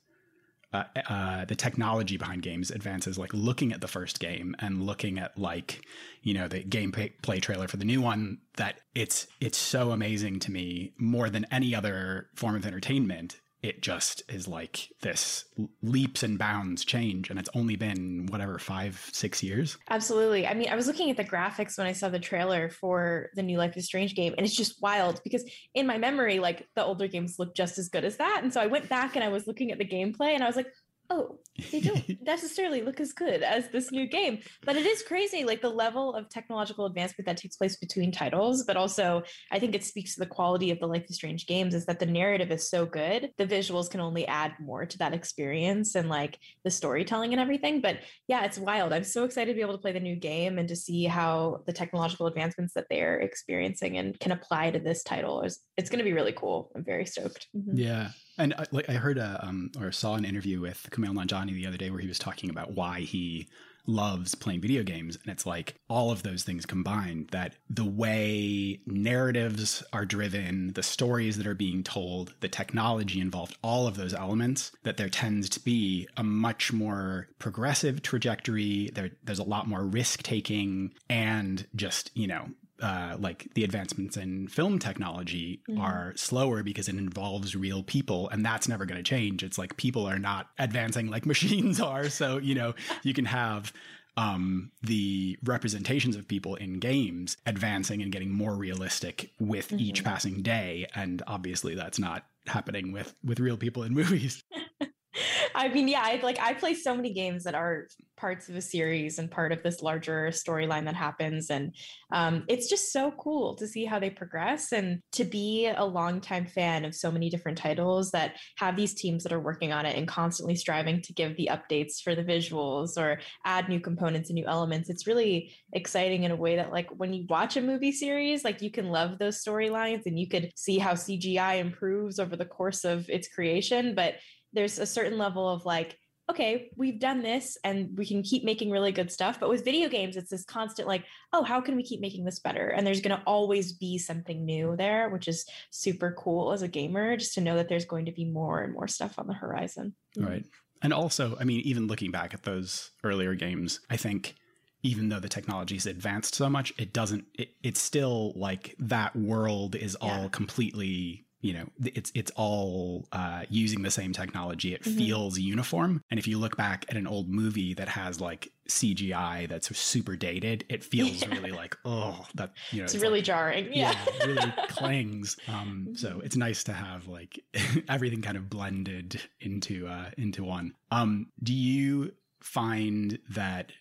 uh, 0.74 0.83
uh, 1.09 1.45
the 1.45 1.55
technology 1.55 2.17
behind 2.17 2.41
games 2.41 2.71
advances, 2.71 3.17
like 3.17 3.33
looking 3.33 3.71
at 3.71 3.81
the 3.81 3.88
first 3.88 4.19
game 4.19 4.55
and 4.59 4.83
looking 4.86 5.17
at 5.17 5.38
like 5.38 5.86
you 6.24 6.33
know 6.33 6.47
the 6.47 6.63
gameplay 6.63 7.41
trailer 7.41 7.67
for 7.67 7.77
the 7.77 7.86
new 7.86 8.01
one, 8.01 8.39
that 8.57 8.79
it's 8.93 9.27
it's 9.39 9.57
so 9.57 9.91
amazing 9.91 10.39
to 10.39 10.51
me 10.51 10.93
more 10.97 11.29
than 11.29 11.45
any 11.51 11.74
other 11.74 12.29
form 12.36 12.55
of 12.55 12.65
entertainment 12.65 13.39
it 13.63 13.81
just 13.81 14.23
is 14.29 14.47
like 14.47 14.89
this 15.01 15.45
leaps 15.81 16.23
and 16.23 16.37
bounds 16.37 16.85
change 16.85 17.29
and 17.29 17.39
it's 17.39 17.49
only 17.55 17.75
been 17.75 18.27
whatever 18.29 18.59
five 18.59 19.09
six 19.11 19.41
years? 19.41 19.77
Absolutely. 19.89 20.47
I 20.47 20.53
mean 20.53 20.69
i 20.69 20.75
was 20.75 20.87
looking 20.87 21.09
at 21.09 21.17
the 21.17 21.23
graphics 21.23 21.77
when 21.77 21.87
i 21.87 21.91
saw 21.91 22.09
the 22.09 22.19
trailer 22.19 22.69
for 22.69 23.29
the 23.35 23.43
new 23.43 23.57
life 23.57 23.75
is 23.77 23.85
strange 23.85 24.15
game 24.15 24.33
and 24.37 24.45
it's 24.45 24.55
just 24.55 24.81
wild 24.81 25.21
because 25.23 25.43
in 25.73 25.87
my 25.87 25.97
memory 25.97 26.39
like 26.39 26.67
the 26.75 26.83
older 26.83 27.07
games 27.07 27.35
look 27.39 27.55
just 27.55 27.77
as 27.77 27.89
good 27.89 28.05
as 28.05 28.17
that 28.17 28.41
and 28.43 28.53
so 28.53 28.61
i 28.61 28.67
went 28.67 28.89
back 28.89 29.15
and 29.15 29.23
i 29.23 29.29
was 29.29 29.47
looking 29.47 29.71
at 29.71 29.77
the 29.77 29.85
gameplay 29.85 30.33
and 30.33 30.43
i 30.43 30.47
was 30.47 30.55
like 30.55 30.67
oh, 31.09 31.39
they 31.71 31.79
don't 31.79 32.21
necessarily 32.21 32.81
look 32.81 32.99
as 32.99 33.13
good 33.13 33.41
as 33.43 33.69
this 33.69 33.91
new 33.91 34.07
game. 34.07 34.39
But 34.65 34.75
it 34.75 34.85
is 34.85 35.03
crazy, 35.03 35.43
like 35.43 35.61
the 35.61 35.69
level 35.69 36.13
of 36.13 36.29
technological 36.29 36.85
advancement 36.85 37.25
that 37.25 37.37
takes 37.37 37.55
place 37.55 37.77
between 37.77 38.11
titles. 38.11 38.63
But 38.63 38.77
also, 38.77 39.23
I 39.51 39.59
think 39.59 39.75
it 39.75 39.83
speaks 39.83 40.15
to 40.15 40.19
the 40.19 40.25
quality 40.25 40.71
of 40.71 40.79
the 40.79 40.87
Life 40.87 41.05
is 41.09 41.15
Strange 41.15 41.47
games 41.47 41.73
is 41.73 41.85
that 41.85 41.99
the 41.99 42.05
narrative 42.05 42.51
is 42.51 42.69
so 42.69 42.85
good. 42.85 43.31
The 43.37 43.47
visuals 43.47 43.89
can 43.89 43.99
only 43.99 44.27
add 44.27 44.53
more 44.59 44.85
to 44.85 44.97
that 44.99 45.13
experience 45.13 45.95
and 45.95 46.09
like 46.09 46.37
the 46.63 46.71
storytelling 46.71 47.33
and 47.33 47.41
everything. 47.41 47.81
But 47.81 47.99
yeah, 48.27 48.45
it's 48.45 48.59
wild. 48.59 48.93
I'm 48.93 49.03
so 49.03 49.23
excited 49.23 49.51
to 49.51 49.55
be 49.55 49.61
able 49.61 49.73
to 49.73 49.81
play 49.81 49.93
the 49.93 49.99
new 49.99 50.15
game 50.15 50.57
and 50.57 50.67
to 50.67 50.75
see 50.75 51.05
how 51.05 51.63
the 51.65 51.73
technological 51.73 52.27
advancements 52.27 52.73
that 52.73 52.87
they're 52.89 53.19
experiencing 53.19 53.97
and 53.97 54.19
can 54.19 54.31
apply 54.31 54.71
to 54.71 54.79
this 54.79 55.03
title. 55.03 55.41
Is 55.41 55.59
it's 55.77 55.89
going 55.89 55.99
to 55.99 56.05
be 56.05 56.13
really 56.13 56.33
cool. 56.33 56.71
I'm 56.75 56.83
very 56.83 57.05
stoked. 57.05 57.47
Mm-hmm. 57.55 57.77
Yeah. 57.77 58.09
And 58.38 58.53
I, 58.58 58.63
uh, 58.63 58.65
like 58.72 58.89
I 58.89 58.94
heard 58.94 59.17
a 59.17 59.39
um, 59.44 59.72
or 59.79 59.91
saw 59.91 60.15
an 60.15 60.25
interview 60.25 60.60
with 60.60 60.88
Kumail 60.91 61.13
Nanjiani 61.13 61.53
the 61.53 61.67
other 61.67 61.77
day 61.77 61.89
where 61.89 62.01
he 62.01 62.08
was 62.08 62.20
talking 62.20 62.50
about 62.50 62.74
why 62.74 63.01
he 63.01 63.48
loves 63.88 64.36
playing 64.36 64.62
video 64.62 64.84
games. 64.84 65.17
And 65.24 65.32
it's 65.32 65.46
like 65.46 65.75
all 65.89 66.12
of 66.12 66.22
those 66.22 66.44
things 66.44 66.65
combined 66.65 67.29
that 67.32 67.56
the 67.70 67.86
way 67.86 68.82
narratives 68.86 69.82
are 69.94 70.06
driven 70.06 70.74
the 70.74 70.84
stories 70.84 71.38
that 71.38 71.48
are 71.48 71.56
being 71.56 71.84
told 71.84 72.36
the 72.41 72.50
technology 72.50 73.22
involved 73.22 73.58
all 73.63 73.88
of 73.88 73.96
those 73.96 74.13
elements 74.13 74.74
that 74.84 74.98
there 74.98 75.10
tends 75.10 75.50
to 75.50 75.62
be 75.62 76.08
a 76.17 76.24
much 76.24 76.74
more 76.74 77.29
progressive 77.39 78.01
trajectory. 78.01 78.91
There, 78.94 79.12
there's 79.24 79.39
a 79.39 79.44
lot 79.44 79.67
more 79.67 79.84
risk 79.84 80.22
taking 80.22 80.94
and 81.10 81.65
just 81.75 82.12
you 82.13 82.27
know 82.27 82.50
uh, 82.81 83.17
like 83.19 83.48
the 83.53 83.63
advancements 83.63 84.17
in 84.17 84.48
film 84.48 84.79
technology 84.79 85.62
mm-hmm. 85.69 85.81
are 85.81 86.13
slower 86.15 86.63
because 86.63 86.88
it 86.88 86.96
involves 86.96 87.55
real 87.55 87.84
people 87.84 88.29
and 88.29 88.46
that's 88.46 88.67
never 88.67 88.86
going 88.86 88.98
to 88.98 89.03
change 89.03 89.43
it's 89.43 89.57
like 89.57 89.77
people 89.77 90.05
are 90.05 90.19
not 90.19 90.50
advancing 90.60 91.07
like 91.07 91.25
machines 91.34 91.79
are 91.79 92.10
so 92.10 92.38
you 92.38 92.55
know 92.55 92.74
you 93.03 93.13
can 93.13 93.25
have 93.25 93.74
um, 94.15 94.72
the 94.81 95.38
representations 95.43 96.15
of 96.15 96.27
people 96.27 96.55
in 96.55 96.79
games 96.79 97.38
advancing 97.46 98.01
and 98.01 98.12
getting 98.12 98.31
more 98.31 98.55
realistic 98.55 99.31
with 99.39 99.67
mm-hmm. 99.67 99.79
each 99.79 100.03
passing 100.03 100.41
day 100.41 100.88
and 100.96 101.22
obviously 101.27 101.75
that's 101.75 102.00
not 102.00 102.25
happening 102.48 102.91
with 102.91 103.13
with 103.24 103.39
real 103.39 103.57
people 103.57 103.84
in 103.84 103.93
movies 103.96 104.43
I 105.55 105.67
mean, 105.69 105.88
yeah, 105.88 106.01
I, 106.03 106.19
like 106.24 106.39
I 106.39 106.53
play 106.53 106.74
so 106.74 106.95
many 106.95 107.13
games 107.13 107.43
that 107.43 107.55
are 107.55 107.88
parts 108.15 108.50
of 108.50 108.55
a 108.55 108.62
series 108.62 109.19
and 109.19 109.29
part 109.29 109.51
of 109.51 109.62
this 109.62 109.83
larger 109.83 110.29
storyline 110.29 110.86
that 110.86 110.95
happens, 110.95 111.50
and 111.50 111.74
um, 112.12 112.43
it's 112.47 112.69
just 112.69 112.91
so 112.91 113.12
cool 113.12 113.55
to 113.55 113.67
see 113.67 113.86
how 113.86 114.00
they 114.00 114.09
progress 114.09 114.71
and 114.71 115.01
to 115.12 115.24
be 115.24 115.67
a 115.67 115.86
longtime 115.86 116.45
fan 116.45 116.86
of 116.86 116.95
so 116.95 117.12
many 117.12 117.29
different 117.29 117.57
titles 117.57 118.12
that 118.12 118.36
have 118.57 118.75
these 118.75 118.93
teams 118.93 119.24
that 119.24 119.33
are 119.33 119.39
working 119.39 119.71
on 119.71 119.86
it 119.86 119.95
and 119.97 120.07
constantly 120.07 120.55
striving 120.55 121.01
to 121.01 121.13
give 121.13 121.36
the 121.38 121.50
updates 121.51 122.01
for 122.01 122.15
the 122.15 122.24
visuals 122.24 122.97
or 122.97 123.19
add 123.45 123.69
new 123.69 123.79
components 123.79 124.29
and 124.29 124.36
new 124.36 124.45
elements. 124.45 124.89
It's 124.89 125.07
really 125.07 125.53
exciting 125.74 126.24
in 126.24 126.31
a 126.31 126.36
way 126.36 126.55
that, 126.55 126.71
like, 126.71 126.89
when 126.97 127.13
you 127.13 127.25
watch 127.29 127.57
a 127.57 127.62
movie 127.62 127.91
series, 127.91 128.43
like 128.43 128.62
you 128.62 128.71
can 128.71 128.89
love 128.89 129.19
those 129.19 129.43
storylines 129.43 130.05
and 130.05 130.19
you 130.19 130.27
could 130.27 130.51
see 130.55 130.77
how 130.79 130.93
CGI 130.93 131.59
improves 131.59 132.19
over 132.19 132.36
the 132.36 132.45
course 132.45 132.83
of 132.83 133.09
its 133.09 133.27
creation, 133.27 133.93
but 133.95 134.15
there's 134.53 134.79
a 134.79 134.85
certain 134.85 135.17
level 135.17 135.47
of 135.47 135.65
like 135.65 135.97
okay, 136.29 136.69
we've 136.75 136.99
done 136.99 137.21
this 137.21 137.57
and 137.63 137.97
we 137.97 138.05
can 138.05 138.21
keep 138.21 138.43
making 138.43 138.69
really 138.69 138.91
good 138.91 139.11
stuff. 139.11 139.39
But 139.39 139.49
with 139.49 139.63
video 139.63 139.87
games, 139.87 140.17
it's 140.17 140.29
this 140.29 140.43
constant 140.43 140.87
like, 140.87 141.05
oh, 141.31 141.43
how 141.43 141.61
can 141.61 141.75
we 141.75 141.83
keep 141.83 142.01
making 142.01 142.25
this 142.25 142.39
better? 142.39 142.67
And 142.67 142.85
there's 142.85 142.99
going 142.99 143.17
to 143.17 143.23
always 143.25 143.73
be 143.73 143.97
something 143.97 144.45
new 144.45 144.75
there, 144.75 145.09
which 145.09 145.27
is 145.27 145.45
super 145.71 146.13
cool 146.17 146.51
as 146.51 146.63
a 146.63 146.67
gamer, 146.67 147.15
just 147.15 147.33
to 147.35 147.41
know 147.41 147.55
that 147.55 147.69
there's 147.69 147.85
going 147.85 148.05
to 148.05 148.11
be 148.11 148.25
more 148.25 148.61
and 148.61 148.73
more 148.73 148.87
stuff 148.87 149.17
on 149.17 149.27
the 149.27 149.33
horizon. 149.33 149.95
Right. 150.17 150.45
And 150.81 150.93
also, 150.93 151.37
I 151.39 151.45
mean, 151.45 151.61
even 151.61 151.87
looking 151.87 152.11
back 152.11 152.33
at 152.33 152.43
those 152.43 152.91
earlier 153.03 153.33
games, 153.33 153.79
I 153.89 153.95
think 153.95 154.35
even 154.83 155.09
though 155.09 155.19
the 155.19 155.29
technology's 155.29 155.85
advanced 155.85 156.35
so 156.35 156.49
much, 156.49 156.73
it 156.77 156.93
doesn't, 156.93 157.25
it, 157.35 157.51
it's 157.63 157.81
still 157.81 158.33
like 158.35 158.75
that 158.79 159.15
world 159.15 159.75
is 159.75 159.95
yeah. 160.01 160.19
all 160.19 160.29
completely 160.29 161.25
you 161.47 161.53
know 161.53 161.65
it's 161.85 162.11
it's 162.13 162.31
all 162.35 163.07
uh, 163.13 163.43
using 163.49 163.81
the 163.81 163.89
same 163.89 164.11
technology 164.11 164.73
it 164.73 164.83
mm-hmm. 164.83 164.97
feels 164.97 165.39
uniform 165.39 166.03
and 166.11 166.19
if 166.19 166.27
you 166.27 166.37
look 166.37 166.57
back 166.57 166.85
at 166.89 166.97
an 166.97 167.07
old 167.07 167.29
movie 167.29 167.73
that 167.73 167.87
has 167.87 168.19
like 168.19 168.51
cgi 168.67 169.47
that's 169.47 169.75
super 169.77 170.17
dated 170.17 170.65
it 170.67 170.83
feels 170.83 171.21
yeah. 171.21 171.29
really 171.29 171.51
like 171.51 171.77
oh 171.85 172.25
that 172.35 172.51
you 172.71 172.79
know 172.79 172.83
it's, 172.83 172.93
it's 172.93 173.01
really 173.01 173.19
like, 173.19 173.23
jarring 173.23 173.65
yeah, 173.73 173.95
yeah 174.19 174.25
really 174.25 174.53
clings 174.67 175.37
um 175.47 175.93
so 175.95 176.09
mm-hmm. 176.09 176.25
it's 176.25 176.35
nice 176.35 176.65
to 176.65 176.73
have 176.73 177.07
like 177.07 177.39
everything 177.89 178.21
kind 178.21 178.35
of 178.35 178.49
blended 178.49 179.21
into 179.39 179.87
uh 179.87 180.09
into 180.17 180.43
one 180.43 180.73
um 180.91 181.27
do 181.41 181.53
you 181.53 182.11
find 182.41 183.19
that 183.29 183.71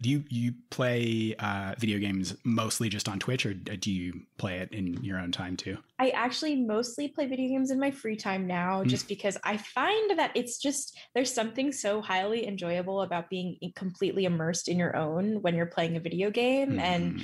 do 0.00 0.08
you 0.08 0.24
you 0.28 0.54
play 0.70 1.34
uh, 1.38 1.74
video 1.78 1.98
games 1.98 2.34
mostly 2.44 2.88
just 2.88 3.08
on 3.08 3.18
Twitch, 3.18 3.44
or 3.44 3.52
do 3.52 3.92
you 3.92 4.20
play 4.38 4.58
it 4.58 4.72
in 4.72 5.02
your 5.04 5.18
own 5.18 5.30
time 5.30 5.56
too? 5.56 5.76
I 5.98 6.10
actually 6.10 6.56
mostly 6.56 7.08
play 7.08 7.26
video 7.26 7.48
games 7.48 7.70
in 7.70 7.78
my 7.78 7.90
free 7.90 8.16
time 8.16 8.46
now, 8.46 8.82
mm. 8.82 8.86
just 8.86 9.08
because 9.08 9.36
I 9.44 9.58
find 9.58 10.18
that 10.18 10.32
it's 10.34 10.58
just 10.58 10.98
there's 11.14 11.32
something 11.32 11.70
so 11.72 12.00
highly 12.00 12.46
enjoyable 12.46 13.02
about 13.02 13.28
being 13.28 13.58
completely 13.76 14.24
immersed 14.24 14.68
in 14.68 14.78
your 14.78 14.96
own 14.96 15.42
when 15.42 15.54
you're 15.54 15.66
playing 15.66 15.96
a 15.96 16.00
video 16.00 16.30
game, 16.30 16.72
mm. 16.72 16.80
and 16.80 17.12
mm-hmm. 17.14 17.22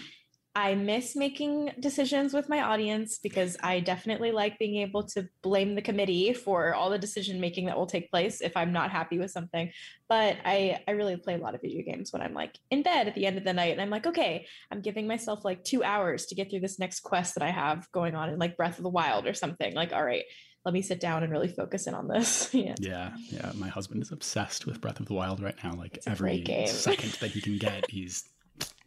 I 0.56 0.74
miss 0.74 1.14
making 1.14 1.72
decisions 1.80 2.32
with 2.32 2.48
my 2.48 2.62
audience 2.62 3.18
because 3.18 3.58
I 3.62 3.80
definitely 3.80 4.32
like 4.32 4.58
being 4.58 4.76
able 4.76 5.02
to 5.08 5.28
blame 5.42 5.74
the 5.74 5.82
committee 5.82 6.32
for 6.32 6.74
all 6.74 6.88
the 6.88 6.98
decision 6.98 7.38
making 7.42 7.66
that 7.66 7.76
will 7.76 7.86
take 7.86 8.10
place 8.10 8.40
if 8.40 8.56
I'm 8.56 8.72
not 8.72 8.90
happy 8.90 9.18
with 9.18 9.30
something. 9.30 9.70
But 10.08 10.38
I, 10.46 10.80
I 10.88 10.92
really 10.92 11.18
play 11.18 11.34
a 11.34 11.38
lot 11.38 11.54
of 11.54 11.60
video 11.60 11.82
games 11.82 12.10
when 12.10 12.22
I'm 12.22 12.32
like 12.32 12.58
in 12.70 12.82
bed 12.82 13.06
at 13.06 13.14
the 13.14 13.26
end 13.26 13.36
of 13.36 13.44
the 13.44 13.52
night 13.52 13.72
and 13.72 13.82
I'm 13.82 13.90
like, 13.90 14.06
okay, 14.06 14.46
I'm 14.70 14.80
giving 14.80 15.06
myself 15.06 15.44
like 15.44 15.62
two 15.62 15.84
hours 15.84 16.24
to 16.26 16.34
get 16.34 16.48
through 16.48 16.60
this 16.60 16.78
next 16.78 17.00
quest 17.00 17.34
that 17.34 17.44
I 17.44 17.50
have 17.50 17.86
going 17.92 18.14
on 18.14 18.30
in 18.30 18.38
like 18.38 18.56
Breath 18.56 18.78
of 18.78 18.82
the 18.82 18.88
Wild 18.88 19.26
or 19.26 19.34
something. 19.34 19.74
Like, 19.74 19.92
all 19.92 20.04
right, 20.04 20.24
let 20.64 20.72
me 20.72 20.80
sit 20.80 21.00
down 21.00 21.22
and 21.22 21.30
really 21.30 21.48
focus 21.48 21.86
in 21.86 21.92
on 21.92 22.08
this. 22.08 22.48
yeah. 22.54 22.76
Yeah. 22.78 23.10
Yeah. 23.28 23.52
My 23.56 23.68
husband 23.68 24.00
is 24.00 24.10
obsessed 24.10 24.64
with 24.64 24.80
Breath 24.80 25.00
of 25.00 25.06
the 25.06 25.14
Wild 25.14 25.42
right 25.42 25.56
now. 25.62 25.74
Like 25.74 25.98
every 26.06 26.42
second 26.66 27.12
that 27.20 27.32
he 27.32 27.42
can 27.42 27.58
get, 27.58 27.90
he's 27.90 28.24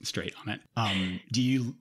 straight 0.03 0.33
on 0.41 0.53
it. 0.53 0.61
Um, 0.75 1.19
do 1.31 1.41
you 1.41 1.75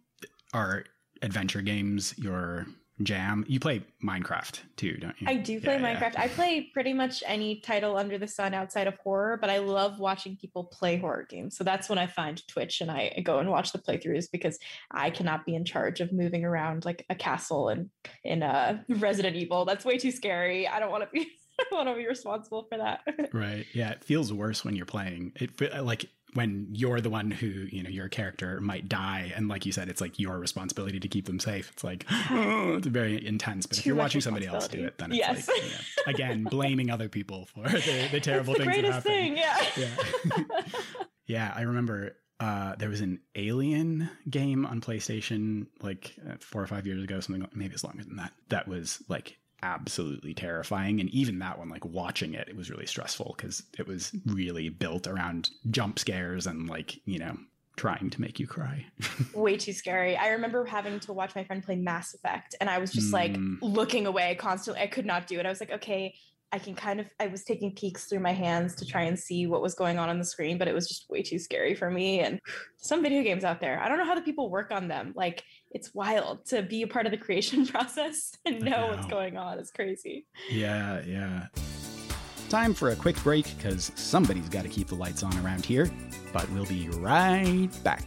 are 0.55 0.85
adventure 1.23 1.63
games 1.63 2.15
your 2.17 2.67
jam? 3.03 3.45
You 3.49 3.61
play 3.61 3.83
Minecraft 4.05 4.61
too, 4.77 4.97
don't 4.97 5.15
you? 5.21 5.29
I 5.29 5.37
do 5.37 5.61
play 5.61 5.81
yeah, 5.81 5.95
Minecraft. 5.95 6.15
Yeah. 6.15 6.23
I 6.23 6.29
play 6.29 6.71
pretty 6.73 6.93
much 6.93 7.23
any 7.27 7.61
title 7.61 7.97
under 7.97 8.19
the 8.19 8.29
sun 8.29 8.55
outside 8.55 8.87
of 8.87 8.97
horror, 8.97 9.39
but 9.41 9.51
I 9.51 9.59
love 9.59 9.99
watching 9.99 10.37
people 10.37 10.65
play 10.65 10.97
horror 10.97 11.27
games. 11.29 11.57
So 11.57 11.65
that's 11.65 11.89
when 11.89 11.99
I 11.99 12.07
find 12.07 12.47
Twitch 12.49 12.81
and 12.81 12.91
I 12.91 13.23
go 13.25 13.39
and 13.39 13.51
watch 13.51 13.73
the 13.73 13.79
playthroughs 13.79 14.27
because 14.31 14.59
I 14.91 15.11
cannot 15.11 15.47
be 15.47 15.55
in 15.55 15.65
charge 15.65 16.01
of 16.01 16.13
moving 16.13 16.45
around 16.45 16.85
like 16.85 17.05
a 17.11 17.15
castle 17.15 17.69
and 17.69 17.91
in 18.25 18.43
a 18.43 18.85
Resident 18.89 19.37
Evil. 19.37 19.65
That's 19.65 19.85
way 19.85 19.99
too 19.99 20.11
scary. 20.11 20.67
I 20.67 20.81
don't 20.81 20.91
want 20.91 21.05
to 21.05 21.11
be 21.13 21.31
I 21.61 21.65
don't 21.71 21.87
want 21.87 21.97
to 21.97 22.01
be 22.01 22.09
responsible 22.09 22.67
for 22.71 22.79
that. 22.79 23.01
right. 23.33 23.67
Yeah, 23.73 23.91
it 23.91 24.05
feels 24.05 24.33
worse 24.33 24.65
when 24.65 24.77
you're 24.77 24.87
playing. 24.87 25.33
It 25.37 25.85
like 25.85 26.09
when 26.35 26.69
you're 26.73 27.01
the 27.01 27.11
one 27.11 27.31
who 27.31 27.47
you 27.47 27.83
know 27.83 27.91
your 27.91 28.09
character 28.09 28.61
might 28.61 28.89
die 28.89 29.33
and 29.35 29.49
like 29.49 29.65
you 29.65 29.73
said 29.73 29.89
it's 29.89 30.01
like 30.01 30.19
your 30.19 30.39
responsibility 30.39 31.01
to 31.01 31.09
keep 31.09 31.27
them 31.27 31.41
safe. 31.41 31.71
It's 31.73 31.85
like 31.85 32.05
oh, 32.31 32.75
it's 32.77 32.87
very 32.87 33.25
intense 33.25 33.67
but 33.67 33.77
Too 33.77 33.81
if 33.81 33.87
you're 33.87 33.97
watching 33.97 34.21
somebody 34.21 34.47
else 34.47 34.69
do 34.69 34.85
it 34.85 34.99
then 34.99 35.13
it's 35.13 35.19
yes. 35.19 35.49
like 35.49 35.57
you 35.57 35.63
know, 35.71 35.79
again 36.07 36.45
blaming 36.51 36.91
other 36.91 37.09
people 37.09 37.47
for 37.47 37.69
the, 37.69 38.09
the 38.13 38.21
terrible 38.21 38.55
it's 38.55 38.65
the 38.65 38.71
things 38.71 38.81
greatest 38.81 39.07
thing 39.07 39.37
yeah. 39.37 39.65
Yeah, 39.77 40.53
yeah 41.27 41.53
i 41.57 41.63
remember 41.63 42.17
uh, 42.41 42.77
there 42.77 42.89
was 42.89 43.01
an 43.01 43.21
alien 43.35 44.09
game 44.31 44.65
on 44.65 44.81
playstation 44.81 45.67
like 45.83 46.15
uh, 46.29 46.35
four 46.39 46.63
or 46.63 46.69
five 46.69 46.87
years 46.87 47.03
ago 47.03 47.19
something 47.19 47.49
maybe 47.53 47.75
it's 47.75 47.83
longer 47.83 48.05
than 48.05 48.17
that 48.17 48.33
that 48.49 48.69
was 48.69 49.03
like 49.09 49.39
absolutely 49.63 50.35
terrifying. 50.35 51.01
And 51.01 51.11
even 51.11 51.39
that 51.41 51.59
one 51.59 51.69
like 51.69 51.85
watching 51.85 52.35
it 52.35 52.49
it 52.49 52.57
was 52.57 52.71
really 52.71 52.87
stressful 52.87 53.35
because 53.37 53.63
it 53.79 53.87
was 53.87 54.13
really 54.27 54.69
built 54.69 55.07
around 55.07 55.51
jump 55.71 55.99
scares 55.99 56.47
and 56.47 56.69
like 56.69 57.01
you 57.05 57.19
know 57.19 57.37
trying 57.77 58.11
to 58.11 58.21
make 58.21 58.41
you 58.41 58.47
cry. 58.47 58.85
Way 59.35 59.57
too 59.57 59.73
scary. 59.73 60.17
I 60.17 60.31
remember 60.31 60.65
having 60.65 60.99
to 61.01 61.13
watch 61.13 61.35
my 61.37 61.45
friend 61.45 61.63
play 61.63 61.77
mass 61.77 62.13
effect 62.13 62.57
and 62.61 62.69
i 62.69 62.79
was 62.79 62.93
just 62.93 63.11
mm. 63.11 63.13
like 63.13 63.37
looking 63.63 64.07
away 64.07 64.35
constantly. 64.35 64.83
I 64.83 64.87
could 64.87 65.07
not 65.07 65.27
do 65.27 65.39
it. 65.39 65.47
I 65.47 65.49
was 65.49 65.61
like 65.61 65.73
okay 65.73 66.15
I 66.51 66.59
can 66.59 66.75
kind 66.75 66.99
of 66.99 67.07
I 67.21 67.27
was 67.27 67.45
taking 67.45 67.75
peeks 67.75 68.07
through 68.07 68.21
my 68.21 68.33
hands 68.33 68.75
to 68.77 68.87
try 68.87 69.03
and 69.03 69.19
see 69.19 69.47
what 69.47 69.61
was 69.61 69.75
going 69.75 69.99
on 69.99 70.09
on 70.09 70.19
the 70.19 70.25
screen, 70.25 70.57
but 70.57 70.67
it 70.67 70.75
was 70.75 70.89
just 70.89 71.09
way 71.11 71.23
too 71.23 71.39
scary 71.39 71.75
for 71.75 71.91
me. 71.91 72.21
And 72.21 72.41
some 72.79 73.03
video 73.03 73.23
games 73.23 73.45
out 73.45 73.61
there, 73.61 73.81
I 73.83 73.89
don't 73.89 73.99
know 73.99 74.07
how 74.07 74.15
the 74.15 74.23
people 74.23 74.51
work 74.51 74.71
on 74.71 74.89
them. 74.89 75.13
Like 75.15 75.45
it's 75.71 75.95
wild 75.95 76.47
to 76.47 76.63
be 76.63 76.83
a 76.83 76.87
part 76.87 77.07
of 77.07 77.13
the 77.13 77.19
creation 77.19 77.67
process 77.69 78.33
and 78.47 78.61
know, 78.61 78.71
know. 78.71 78.87
what's 78.89 79.07
going 79.07 79.37
on. 79.37 79.59
It's 79.59 79.71
crazy. 79.71 80.27
Yeah, 80.51 81.03
yeah. 81.05 81.47
Time 82.49 82.73
for 82.73 82.91
a 82.91 82.97
quick 82.97 83.23
break 83.23 83.55
because 83.59 83.93
somebody's 83.95 84.49
got 84.49 84.63
to 84.63 84.71
keep 84.71 84.89
the 84.89 84.95
lights 84.95 85.23
on 85.23 85.37
around 85.45 85.67
here, 85.67 85.91
but 86.33 86.51
we'll 86.53 86.65
be 86.65 86.89
right 86.89 87.69
back. 87.85 88.07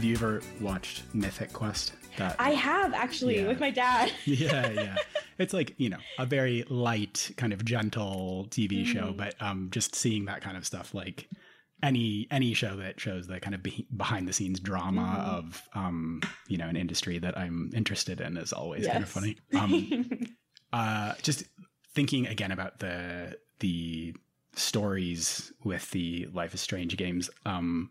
Have 0.00 0.06
you 0.06 0.14
ever 0.14 0.40
watched 0.62 1.02
Mythic 1.12 1.52
Quest? 1.52 1.92
That, 2.16 2.34
I 2.38 2.52
have 2.52 2.94
actually 2.94 3.40
yeah. 3.40 3.48
with 3.48 3.60
my 3.60 3.70
dad. 3.70 4.10
yeah, 4.24 4.70
yeah. 4.70 4.96
It's 5.36 5.52
like, 5.52 5.74
you 5.76 5.90
know, 5.90 5.98
a 6.18 6.24
very 6.24 6.64
light, 6.70 7.30
kind 7.36 7.52
of 7.52 7.62
gentle 7.66 8.46
TV 8.48 8.70
mm-hmm. 8.70 8.84
show, 8.84 9.12
but 9.14 9.34
um 9.40 9.68
just 9.70 9.94
seeing 9.94 10.24
that 10.24 10.40
kind 10.40 10.56
of 10.56 10.64
stuff 10.64 10.94
like 10.94 11.28
any 11.82 12.26
any 12.30 12.54
show 12.54 12.76
that 12.76 12.98
shows 12.98 13.26
the 13.26 13.40
kind 13.40 13.54
of 13.54 13.62
be- 13.62 13.86
behind 13.94 14.26
the 14.26 14.32
scenes 14.32 14.58
drama 14.58 15.02
mm-hmm. 15.02 15.36
of 15.36 15.62
um 15.74 16.22
you 16.48 16.56
know 16.56 16.66
an 16.66 16.76
industry 16.76 17.18
that 17.18 17.36
I'm 17.36 17.70
interested 17.76 18.22
in 18.22 18.38
is 18.38 18.54
always 18.54 18.84
yes. 18.84 18.92
kind 18.92 19.04
of 19.04 19.10
funny. 19.10 19.36
Um 19.54 20.26
uh 20.72 21.12
just 21.20 21.44
thinking 21.92 22.26
again 22.26 22.52
about 22.52 22.78
the 22.78 23.36
the 23.58 24.14
stories 24.56 25.52
with 25.62 25.90
the 25.90 26.26
Life 26.32 26.54
is 26.54 26.62
Strange 26.62 26.96
games 26.96 27.28
um 27.44 27.90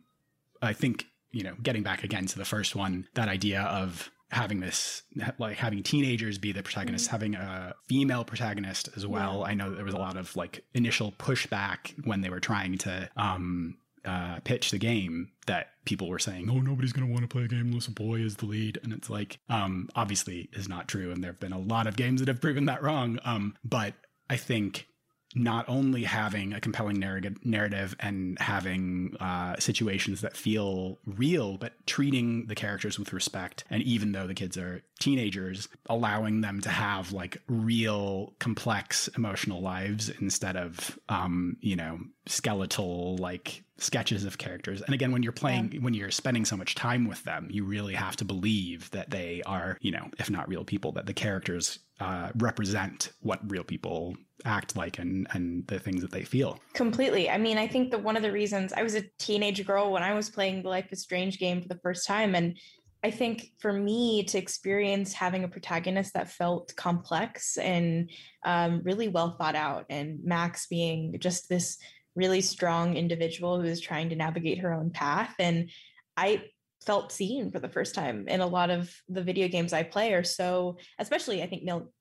I 0.59 0.73
think 0.73 1.05
you 1.31 1.43
know, 1.43 1.55
getting 1.61 1.83
back 1.83 2.03
again 2.03 2.25
to 2.27 2.37
the 2.37 2.45
first 2.45 2.75
one, 2.75 3.07
that 3.13 3.27
idea 3.27 3.61
of 3.61 4.11
having 4.31 4.59
this 4.59 5.01
like 5.39 5.57
having 5.57 5.81
teenagers 5.81 6.37
be 6.37 6.51
the 6.51 6.61
protagonist 6.61 7.05
mm-hmm. 7.05 7.11
having 7.11 7.35
a 7.35 7.73
female 7.87 8.23
protagonist 8.23 8.87
as 8.95 9.07
well 9.07 9.39
yeah. 9.39 9.47
i 9.47 9.53
know 9.55 9.73
there 9.73 9.83
was 9.83 9.95
a 9.95 9.97
lot 9.97 10.15
of 10.15 10.35
like 10.35 10.63
initial 10.75 11.11
pushback 11.13 11.95
when 12.05 12.21
they 12.21 12.29
were 12.29 12.39
trying 12.39 12.77
to 12.77 13.09
um 13.17 13.75
uh, 14.05 14.39
pitch 14.43 14.71
the 14.71 14.77
game 14.77 15.29
that 15.45 15.71
people 15.85 16.07
were 16.07 16.19
saying, 16.19 16.49
"Oh, 16.49 16.59
nobody's 16.59 16.93
going 16.93 17.05
to 17.05 17.11
want 17.11 17.23
to 17.23 17.27
play 17.27 17.43
a 17.43 17.47
game 17.47 17.67
unless 17.67 17.87
a 17.87 17.91
boy 17.91 18.21
is 18.21 18.37
the 18.37 18.45
lead," 18.45 18.79
and 18.83 18.93
it's 18.93 19.09
like, 19.09 19.39
um, 19.49 19.89
obviously, 19.95 20.49
is 20.53 20.69
not 20.69 20.87
true, 20.87 21.11
and 21.11 21.23
there 21.23 21.31
have 21.31 21.39
been 21.39 21.53
a 21.53 21.59
lot 21.59 21.87
of 21.87 21.95
games 21.95 22.21
that 22.21 22.27
have 22.27 22.41
proven 22.41 22.65
that 22.65 22.81
wrong. 22.81 23.19
Um, 23.23 23.55
but 23.63 23.93
I 24.29 24.37
think 24.37 24.87
not 25.35 25.67
only 25.69 26.03
having 26.03 26.53
a 26.53 26.59
compelling 26.59 26.99
narrative 26.99 27.95
and 27.99 28.39
having 28.39 29.15
uh, 29.19 29.55
situations 29.59 30.21
that 30.21 30.35
feel 30.35 30.97
real, 31.05 31.57
but 31.57 31.73
treating 31.85 32.47
the 32.47 32.55
characters 32.55 32.97
with 32.97 33.13
respect. 33.13 33.63
And 33.69 33.83
even 33.83 34.11
though 34.11 34.25
the 34.25 34.33
kids 34.33 34.57
are 34.57 34.81
teenagers, 34.99 35.67
allowing 35.87 36.41
them 36.41 36.61
to 36.61 36.69
have 36.69 37.11
like 37.11 37.41
real, 37.47 38.33
complex 38.39 39.07
emotional 39.09 39.61
lives 39.61 40.09
instead 40.19 40.57
of, 40.57 40.97
um, 41.09 41.57
you 41.61 41.75
know, 41.75 41.99
skeletal, 42.25 43.17
like 43.17 43.63
sketches 43.79 44.25
of 44.25 44.37
characters. 44.37 44.81
And 44.81 44.93
again, 44.93 45.11
when 45.11 45.23
you're 45.23 45.31
playing, 45.31 45.71
yeah. 45.73 45.79
when 45.79 45.93
you're 45.93 46.11
spending 46.11 46.45
so 46.45 46.55
much 46.55 46.75
time 46.75 47.07
with 47.07 47.23
them, 47.23 47.47
you 47.49 47.63
really 47.63 47.93
have 47.93 48.15
to 48.17 48.25
believe 48.25 48.89
that 48.91 49.09
they 49.09 49.41
are, 49.45 49.77
you 49.81 49.91
know, 49.91 50.09
if 50.19 50.29
not 50.29 50.47
real 50.47 50.63
people, 50.63 50.91
that 50.93 51.05
the 51.05 51.13
characters 51.13 51.79
uh, 51.99 52.29
represent 52.37 53.11
what 53.21 53.39
real 53.49 53.63
people 53.63 54.15
act 54.45 54.77
like 54.77 54.99
and 54.99 55.27
and 55.31 55.67
the 55.67 55.79
things 55.79 56.01
that 56.01 56.11
they 56.11 56.23
feel. 56.23 56.59
Completely. 56.73 57.29
I 57.29 57.37
mean, 57.37 57.57
I 57.57 57.67
think 57.67 57.91
that 57.91 58.03
one 58.03 58.15
of 58.15 58.23
the 58.23 58.31
reasons 58.31 58.73
I 58.73 58.83
was 58.83 58.95
a 58.95 59.03
teenage 59.17 59.65
girl 59.65 59.91
when 59.91 60.03
I 60.03 60.13
was 60.13 60.29
playing 60.29 60.63
the 60.63 60.69
Life 60.69 60.87
is 60.91 61.01
Strange 61.01 61.39
game 61.39 61.61
for 61.61 61.67
the 61.67 61.79
first 61.83 62.07
time, 62.07 62.35
and 62.35 62.57
I 63.03 63.11
think 63.11 63.51
for 63.59 63.71
me 63.71 64.23
to 64.25 64.37
experience 64.37 65.13
having 65.13 65.43
a 65.43 65.47
protagonist 65.47 66.13
that 66.13 66.29
felt 66.29 66.75
complex 66.75 67.57
and 67.57 68.09
um, 68.43 68.81
really 68.83 69.07
well 69.07 69.35
thought 69.37 69.55
out, 69.55 69.85
and 69.89 70.19
Max 70.23 70.67
being 70.67 71.15
just 71.19 71.49
this 71.49 71.77
really 72.15 72.41
strong 72.41 72.95
individual 72.95 73.59
who 73.59 73.67
is 73.67 73.79
trying 73.79 74.09
to 74.09 74.15
navigate 74.15 74.59
her 74.59 74.73
own 74.73 74.89
path. 74.89 75.35
And 75.39 75.69
I 76.17 76.43
felt 76.85 77.11
seen 77.11 77.51
for 77.51 77.59
the 77.59 77.69
first 77.69 77.95
time. 77.95 78.25
And 78.27 78.41
a 78.41 78.47
lot 78.47 78.69
of 78.69 78.93
the 79.07 79.23
video 79.23 79.47
games 79.47 79.73
I 79.73 79.83
play 79.83 80.13
are 80.13 80.23
so, 80.23 80.77
especially 80.97 81.43
I 81.43 81.47
think 81.47 81.63
male 81.63 81.91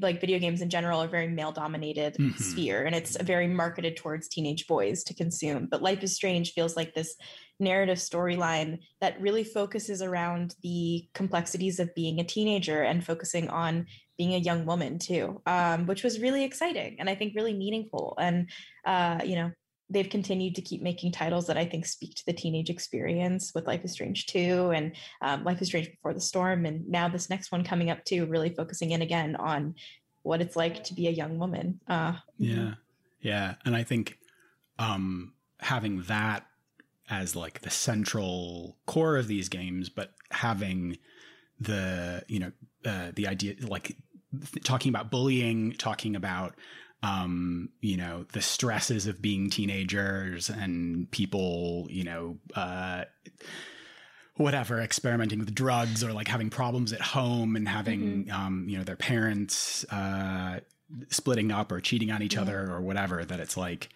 like 0.00 0.20
video 0.20 0.38
games 0.38 0.62
in 0.62 0.70
general 0.70 1.02
are 1.02 1.08
very 1.08 1.28
male 1.28 1.50
dominated 1.50 2.14
mm-hmm. 2.14 2.40
sphere 2.40 2.84
and 2.84 2.94
it's 2.94 3.20
very 3.22 3.48
marketed 3.48 3.96
towards 3.96 4.28
teenage 4.28 4.68
boys 4.68 5.02
to 5.02 5.14
consume 5.14 5.66
but 5.68 5.82
life 5.82 6.02
is 6.04 6.14
strange 6.14 6.52
feels 6.52 6.76
like 6.76 6.94
this 6.94 7.16
narrative 7.58 7.98
storyline 7.98 8.78
that 9.00 9.20
really 9.20 9.42
focuses 9.42 10.00
around 10.00 10.54
the 10.62 11.08
complexities 11.12 11.80
of 11.80 11.94
being 11.94 12.20
a 12.20 12.24
teenager 12.24 12.82
and 12.82 13.04
focusing 13.04 13.48
on 13.48 13.86
being 14.16 14.34
a 14.34 14.38
young 14.38 14.66
woman 14.66 14.98
too 14.98 15.40
um, 15.46 15.86
which 15.86 16.02
was 16.02 16.20
really 16.20 16.44
exciting 16.44 16.96
and 16.98 17.08
i 17.08 17.14
think 17.14 17.34
really 17.34 17.54
meaningful 17.54 18.14
and 18.18 18.50
uh, 18.86 19.20
you 19.24 19.36
know 19.36 19.50
they've 19.90 20.08
continued 20.08 20.54
to 20.54 20.62
keep 20.62 20.82
making 20.82 21.12
titles 21.12 21.46
that 21.46 21.56
I 21.56 21.64
think 21.64 21.86
speak 21.86 22.14
to 22.16 22.26
the 22.26 22.32
teenage 22.32 22.70
experience 22.70 23.52
with 23.54 23.66
Life 23.66 23.84
is 23.84 23.92
Strange 23.92 24.26
2 24.26 24.72
and 24.74 24.92
um, 25.20 25.44
Life 25.44 25.60
is 25.60 25.68
Strange 25.68 25.90
Before 25.90 26.14
the 26.14 26.20
Storm. 26.20 26.64
And 26.64 26.88
now 26.88 27.08
this 27.08 27.28
next 27.28 27.52
one 27.52 27.64
coming 27.64 27.90
up 27.90 28.04
too, 28.04 28.26
really 28.26 28.50
focusing 28.50 28.92
in 28.92 29.02
again 29.02 29.36
on 29.36 29.74
what 30.22 30.40
it's 30.40 30.56
like 30.56 30.84
to 30.84 30.94
be 30.94 31.06
a 31.06 31.10
young 31.10 31.38
woman. 31.38 31.80
Uh, 31.86 32.14
yeah. 32.38 32.74
Yeah. 33.20 33.54
And 33.64 33.76
I 33.76 33.82
think 33.82 34.18
um, 34.78 35.34
having 35.60 36.02
that 36.02 36.46
as 37.10 37.36
like 37.36 37.60
the 37.60 37.70
central 37.70 38.78
core 38.86 39.16
of 39.16 39.28
these 39.28 39.50
games, 39.50 39.90
but 39.90 40.14
having 40.30 40.96
the, 41.60 42.24
you 42.26 42.38
know, 42.38 42.52
uh, 42.86 43.12
the 43.14 43.28
idea 43.28 43.54
like 43.60 43.96
talking 44.62 44.90
about 44.90 45.10
bullying, 45.10 45.72
talking 45.72 46.16
about 46.16 46.54
um, 47.04 47.68
you 47.82 47.98
know, 47.98 48.24
the 48.32 48.40
stresses 48.40 49.06
of 49.06 49.20
being 49.20 49.50
teenagers 49.50 50.48
and 50.48 51.10
people, 51.10 51.86
you 51.90 52.02
know, 52.02 52.38
uh, 52.54 53.04
whatever, 54.36 54.80
experimenting 54.80 55.38
with 55.38 55.54
drugs 55.54 56.02
or 56.02 56.14
like 56.14 56.28
having 56.28 56.48
problems 56.48 56.94
at 56.94 57.02
home 57.02 57.56
and 57.56 57.68
having, 57.68 58.24
mm-hmm. 58.24 58.32
um, 58.32 58.66
you 58.68 58.78
know, 58.78 58.84
their 58.84 58.96
parents 58.96 59.84
uh, 59.90 60.60
splitting 61.10 61.52
up 61.52 61.70
or 61.70 61.80
cheating 61.80 62.10
on 62.10 62.22
each 62.22 62.36
yeah. 62.36 62.40
other 62.40 62.72
or 62.72 62.80
whatever, 62.80 63.22
that 63.22 63.38
it's 63.38 63.58
like, 63.58 63.90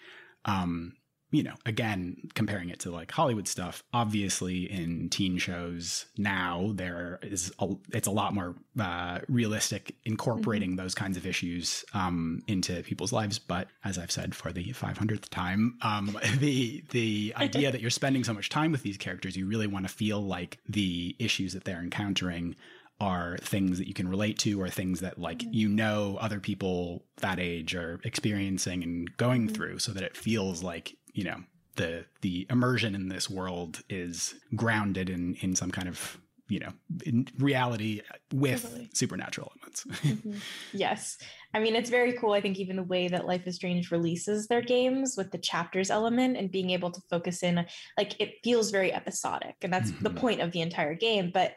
um, 0.45 0.93
you 1.31 1.43
know, 1.43 1.55
again, 1.67 2.17
comparing 2.35 2.71
it 2.71 2.81
to 2.81 2.91
like 2.91 3.11
Hollywood 3.11 3.47
stuff, 3.47 3.83
obviously 3.93 4.71
in 4.71 5.11
teen 5.11 5.37
shows 5.37 6.07
now 6.17 6.73
there 6.75 7.19
is 7.23 7.53
a, 7.59 7.69
it's 7.93 8.09
a 8.09 8.13
lot 8.13 8.33
more 8.35 8.55
uh, 8.81 9.19
realistic 9.29 9.95
incorporating 10.05 10.71
mm-hmm. 10.71 10.77
those 10.77 10.95
kinds 10.95 11.17
of 11.19 11.27
issues 11.27 11.85
um, 11.93 12.43
into 12.47 12.83
people's 12.83 13.13
lives. 13.13 13.39
But 13.39 13.69
as 13.85 13.99
I've 13.99 14.11
said 14.11 14.35
for 14.35 14.53
the 14.53 14.73
500th 14.73 15.29
time, 15.29 15.77
um, 15.83 16.19
the 16.39 16.83
the 16.91 17.35
idea 17.37 17.71
that 17.73 17.81
you're 17.83 17.91
spending 17.91 18.25
so 18.25 18.33
much 18.33 18.49
time 18.49 18.73
with 18.73 18.83
these 18.83 18.97
characters, 18.97 19.37
you 19.37 19.47
really 19.47 19.67
want 19.67 19.87
to 19.87 19.93
feel 19.93 20.23
like 20.23 20.59
the 20.67 21.15
issues 21.19 21.53
that 21.53 21.65
they're 21.65 21.83
encountering 21.83 22.57
are 23.01 23.37
things 23.39 23.79
that 23.79 23.87
you 23.87 23.95
can 23.95 24.09
relate 24.09 24.39
to 24.39 24.61
or 24.61 24.69
things 24.69 25.01
that 25.01 25.19
like 25.19 25.39
mm-hmm. 25.39 25.53
you 25.53 25.69
know 25.69 26.19
other 26.21 26.41
people 26.41 27.05
that 27.19 27.39
age 27.39 27.75
are 27.75 28.01
experiencing 28.05 28.83
and 28.83 29.17
going 29.17 29.47
mm-hmm. 29.47 29.55
through 29.55 29.79
so 29.79 29.93
that 29.93 30.03
it 30.03 30.17
feels 30.17 30.63
like 30.63 30.97
you 31.19 31.25
know 31.25 31.43
the 31.75 32.05
the 32.21 32.47
immersion 32.49 32.95
in 32.95 33.09
this 33.09 33.29
world 33.29 33.83
is 33.89 34.37
grounded 34.55 35.11
in 35.11 35.35
in 35.41 35.57
some 35.57 35.73
kind 35.73 35.89
of 35.89 36.17
you 36.49 36.61
know 36.61 36.73
in 37.05 37.27
reality 37.41 38.01
with 38.33 38.63
totally. 38.63 38.89
supernatural 38.95 39.51
elements 39.57 39.85
mm-hmm. 40.07 40.39
yes 40.73 41.19
i 41.55 41.59
mean 41.59 41.75
it's 41.75 41.91
very 41.91 42.13
cool 42.13 42.33
i 42.35 42.41
think 42.41 42.57
even 42.57 42.77
the 42.77 42.85
way 42.85 43.09
that 43.09 43.27
life 43.27 43.45
is 43.49 43.57
strange 43.57 43.91
releases 43.91 44.47
their 44.47 44.63
games 44.63 45.17
with 45.17 45.33
the 45.33 45.39
chapters 45.39 45.91
element 45.91 46.37
and 46.37 46.53
being 46.53 46.71
able 46.71 46.91
to 46.93 47.01
focus 47.11 47.43
in 47.43 47.67
like 47.99 48.15
it 48.21 48.35
feels 48.45 48.71
very 48.71 48.93
episodic 48.95 49.57
and 49.63 49.73
that's 49.73 49.91
mm-hmm. 49.91 50.05
the 50.05 50.11
point 50.11 50.41
of 50.41 50.53
the 50.53 50.61
entire 50.61 50.95
game 50.95 51.33
but 51.35 51.55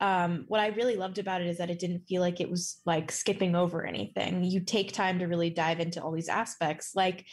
um, 0.00 0.44
what 0.48 0.60
I 0.60 0.66
really 0.66 0.96
loved 0.96 1.18
about 1.18 1.40
it 1.40 1.46
is 1.46 1.56
that 1.58 1.70
it 1.70 1.78
didn't 1.78 2.06
feel 2.08 2.20
like 2.20 2.40
it 2.40 2.50
was 2.50 2.80
like 2.84 3.12
skipping 3.12 3.54
over 3.54 3.86
anything. 3.86 4.42
You 4.42 4.60
take 4.60 4.92
time 4.92 5.20
to 5.20 5.26
really 5.26 5.50
dive 5.50 5.78
into 5.78 6.02
all 6.02 6.10
these 6.10 6.28
aspects, 6.28 6.96
like 6.96 7.24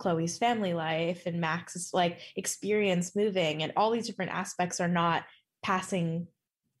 Chloe's 0.00 0.38
family 0.38 0.74
life 0.74 1.22
and 1.26 1.40
Max's 1.40 1.90
like 1.92 2.20
experience 2.34 3.14
moving, 3.14 3.62
and 3.62 3.72
all 3.76 3.90
these 3.90 4.06
different 4.06 4.32
aspects 4.32 4.80
are 4.80 4.88
not 4.88 5.24
passing 5.62 6.26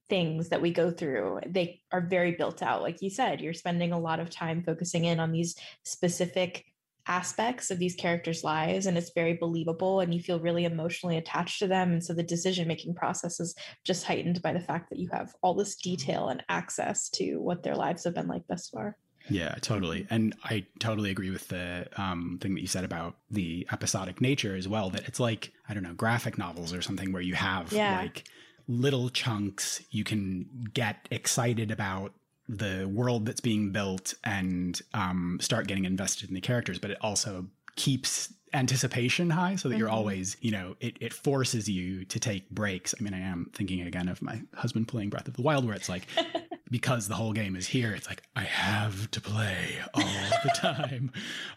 things 0.08 0.48
that 0.48 0.60
we 0.60 0.72
go 0.72 0.90
through. 0.90 1.40
They 1.46 1.80
are 1.92 2.00
very 2.00 2.32
built 2.32 2.62
out. 2.62 2.82
Like 2.82 3.00
you 3.00 3.10
said, 3.10 3.40
you're 3.40 3.54
spending 3.54 3.92
a 3.92 3.98
lot 3.98 4.20
of 4.20 4.28
time 4.28 4.64
focusing 4.64 5.04
in 5.04 5.20
on 5.20 5.30
these 5.30 5.54
specific 5.84 6.64
aspects 7.06 7.70
of 7.70 7.78
these 7.78 7.94
characters' 7.94 8.44
lives 8.44 8.86
and 8.86 8.98
it's 8.98 9.12
very 9.14 9.34
believable 9.34 10.00
and 10.00 10.12
you 10.12 10.20
feel 10.20 10.38
really 10.38 10.64
emotionally 10.64 11.16
attached 11.16 11.58
to 11.60 11.66
them. 11.66 11.92
And 11.92 12.04
so 12.04 12.12
the 12.12 12.22
decision 12.22 12.68
making 12.68 12.94
process 12.94 13.40
is 13.40 13.54
just 13.84 14.04
heightened 14.04 14.42
by 14.42 14.52
the 14.52 14.60
fact 14.60 14.90
that 14.90 14.98
you 14.98 15.08
have 15.12 15.34
all 15.42 15.54
this 15.54 15.76
detail 15.76 16.28
and 16.28 16.42
access 16.48 17.08
to 17.10 17.36
what 17.38 17.62
their 17.62 17.74
lives 17.74 18.04
have 18.04 18.14
been 18.14 18.28
like 18.28 18.46
thus 18.48 18.68
far. 18.68 18.96
Yeah, 19.28 19.54
totally. 19.60 20.06
And 20.10 20.34
I 20.44 20.66
totally 20.78 21.10
agree 21.10 21.30
with 21.30 21.48
the 21.48 21.86
um, 21.96 22.38
thing 22.40 22.54
that 22.54 22.60
you 22.60 22.66
said 22.66 22.84
about 22.84 23.16
the 23.30 23.66
episodic 23.72 24.20
nature 24.20 24.56
as 24.56 24.66
well, 24.66 24.90
that 24.90 25.06
it's 25.06 25.20
like, 25.20 25.52
I 25.68 25.74
don't 25.74 25.82
know, 25.82 25.94
graphic 25.94 26.38
novels 26.38 26.72
or 26.72 26.82
something 26.82 27.12
where 27.12 27.22
you 27.22 27.34
have 27.34 27.72
yeah. 27.72 27.98
like 27.98 28.24
little 28.66 29.08
chunks 29.08 29.82
you 29.90 30.04
can 30.04 30.68
get 30.72 31.08
excited 31.10 31.70
about 31.70 32.14
the 32.48 32.88
world 32.92 33.26
that's 33.26 33.40
being 33.40 33.70
built 33.70 34.14
and 34.24 34.80
um, 34.94 35.38
start 35.40 35.66
getting 35.66 35.84
invested 35.84 36.28
in 36.28 36.34
the 36.34 36.40
characters, 36.40 36.78
but 36.78 36.90
it 36.90 36.98
also 37.00 37.46
keeps 37.76 38.32
anticipation 38.52 39.30
high 39.30 39.54
so 39.54 39.68
that 39.68 39.74
mm-hmm. 39.74 39.80
you're 39.80 39.88
always, 39.88 40.36
you 40.40 40.50
know, 40.50 40.74
it, 40.80 40.96
it 41.00 41.12
forces 41.12 41.68
you 41.68 42.04
to 42.06 42.18
take 42.18 42.50
breaks. 42.50 42.94
I 42.98 43.02
mean, 43.02 43.14
I 43.14 43.20
am 43.20 43.50
thinking 43.54 43.80
again 43.82 44.08
of 44.08 44.20
my 44.20 44.42
husband 44.54 44.88
playing 44.88 45.10
Breath 45.10 45.28
of 45.28 45.34
the 45.34 45.42
Wild, 45.42 45.64
where 45.64 45.74
it's 45.74 45.88
like, 45.88 46.06
because 46.70 47.08
the 47.08 47.14
whole 47.14 47.32
game 47.32 47.56
is 47.56 47.66
here, 47.68 47.92
it's 47.92 48.08
like, 48.08 48.22
I 48.36 48.42
have 48.42 49.10
to 49.10 49.20
play 49.20 49.78
all 49.94 50.02
the 50.02 50.50
time. 50.54 51.12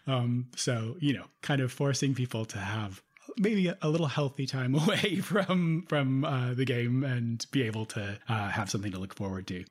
Um, 0.06 0.46
so, 0.56 0.96
you 1.00 1.12
know, 1.12 1.26
kind 1.42 1.60
of 1.60 1.72
forcing 1.72 2.14
people 2.14 2.44
to 2.46 2.58
have 2.58 3.02
maybe 3.38 3.68
a, 3.68 3.76
a 3.82 3.88
little 3.88 4.06
healthy 4.06 4.46
time 4.46 4.74
away 4.82 5.16
from 5.16 5.84
from 5.88 6.24
uh, 6.24 6.54
the 6.54 6.64
game 6.64 7.04
and 7.04 7.44
be 7.50 7.62
able 7.62 7.86
to 7.86 8.18
uh, 8.28 8.48
have 8.50 8.70
something 8.70 8.92
to 8.92 8.98
look 8.98 9.14
forward 9.14 9.46
to. 9.48 9.64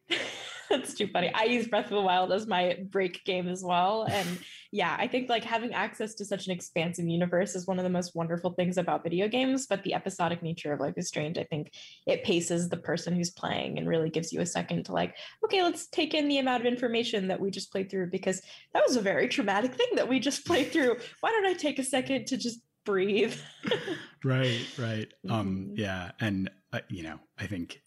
That's 0.73 0.95
too 0.95 1.05
funny. 1.05 1.31
I 1.35 1.43
use 1.43 1.67
Breath 1.67 1.85
of 1.85 1.91
the 1.91 2.01
Wild 2.01 2.31
as 2.31 2.47
my 2.47 2.79
break 2.89 3.23
game 3.25 3.47
as 3.47 3.63
well. 3.63 4.07
And 4.09 4.39
yeah, 4.71 4.95
I 4.97 5.07
think 5.07 5.29
like 5.29 5.43
having 5.43 5.71
access 5.71 6.15
to 6.15 6.25
such 6.25 6.47
an 6.47 6.51
expansive 6.51 7.05
universe 7.05 7.53
is 7.53 7.67
one 7.67 7.77
of 7.77 7.83
the 7.83 7.91
most 7.91 8.15
wonderful 8.15 8.53
things 8.53 8.79
about 8.79 9.03
video 9.03 9.27
games. 9.27 9.67
But 9.67 9.83
the 9.83 9.93
episodic 9.93 10.41
nature 10.41 10.73
of 10.73 10.79
Life 10.79 10.95
is 10.97 11.07
Strange, 11.07 11.37
I 11.37 11.43
think 11.43 11.73
it 12.07 12.23
paces 12.23 12.69
the 12.69 12.77
person 12.77 13.13
who's 13.13 13.29
playing 13.29 13.77
and 13.77 13.87
really 13.87 14.09
gives 14.09 14.33
you 14.33 14.41
a 14.41 14.47
second 14.47 14.85
to 14.85 14.93
like, 14.93 15.15
okay, 15.45 15.61
let's 15.61 15.85
take 15.85 16.15
in 16.15 16.27
the 16.27 16.39
amount 16.39 16.65
of 16.65 16.73
information 16.73 17.27
that 17.27 17.39
we 17.39 17.51
just 17.51 17.71
played 17.71 17.91
through 17.91 18.09
because 18.09 18.41
that 18.73 18.83
was 18.87 18.95
a 18.95 19.01
very 19.01 19.27
traumatic 19.27 19.75
thing 19.75 19.89
that 19.95 20.09
we 20.09 20.19
just 20.19 20.43
played 20.43 20.71
through. 20.71 20.97
Why 21.19 21.29
don't 21.29 21.45
I 21.45 21.53
take 21.53 21.77
a 21.77 21.83
second 21.83 22.25
to 22.27 22.37
just 22.37 22.61
breathe? 22.83 23.35
right, 24.23 24.65
right. 24.79 25.13
Um, 25.29 25.47
mm-hmm. 25.47 25.73
yeah. 25.75 26.11
And, 26.19 26.49
uh, 26.71 26.79
you 26.89 27.03
know, 27.03 27.19
I 27.37 27.45
think 27.45 27.79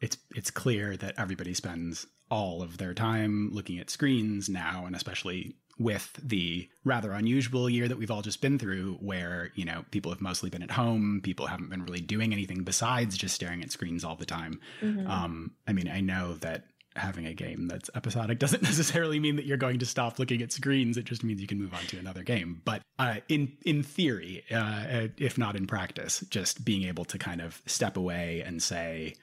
it's 0.00 0.18
it's 0.34 0.50
clear 0.50 0.96
that 0.96 1.14
everybody 1.16 1.54
spends 1.54 2.06
all 2.30 2.62
of 2.62 2.78
their 2.78 2.94
time 2.94 3.50
looking 3.52 3.78
at 3.78 3.90
screens 3.90 4.48
now, 4.48 4.84
and 4.86 4.96
especially 4.96 5.56
with 5.78 6.12
the 6.22 6.68
rather 6.84 7.12
unusual 7.12 7.68
year 7.68 7.88
that 7.88 7.98
we've 7.98 8.10
all 8.10 8.22
just 8.22 8.40
been 8.40 8.58
through, 8.58 8.94
where, 9.00 9.50
you 9.54 9.64
know, 9.64 9.84
people 9.90 10.12
have 10.12 10.20
mostly 10.20 10.48
been 10.48 10.62
at 10.62 10.70
home, 10.70 11.20
people 11.22 11.46
haven't 11.46 11.70
been 11.70 11.84
really 11.84 12.00
doing 12.00 12.32
anything 12.32 12.62
besides 12.62 13.16
just 13.16 13.34
staring 13.34 13.62
at 13.62 13.72
screens 13.72 14.04
all 14.04 14.14
the 14.14 14.26
time. 14.26 14.60
Mm-hmm. 14.80 15.10
Um, 15.10 15.52
I 15.66 15.72
mean, 15.72 15.88
I 15.88 16.00
know 16.00 16.34
that 16.34 16.66
having 16.96 17.26
a 17.26 17.34
game 17.34 17.66
that's 17.66 17.90
episodic 17.94 18.38
doesn't 18.40 18.62
necessarily 18.62 19.18
mean 19.18 19.36
that 19.36 19.46
you're 19.46 19.56
going 19.56 19.78
to 19.80 19.86
stop 19.86 20.18
looking 20.18 20.42
at 20.42 20.52
screens. 20.52 20.96
It 20.96 21.04
just 21.04 21.24
means 21.24 21.40
you 21.40 21.46
can 21.46 21.60
move 21.60 21.74
on 21.74 21.82
to 21.86 21.98
another 21.98 22.22
game. 22.22 22.62
But 22.64 22.82
uh, 22.98 23.16
in 23.28 23.56
in 23.64 23.82
theory, 23.82 24.44
uh, 24.52 25.08
if 25.18 25.38
not 25.38 25.56
in 25.56 25.66
practice, 25.66 26.20
just 26.30 26.64
being 26.64 26.84
able 26.84 27.04
to 27.06 27.18
kind 27.18 27.40
of 27.40 27.60
step 27.66 27.96
away 27.96 28.42
and 28.46 28.62
say, 28.62 29.14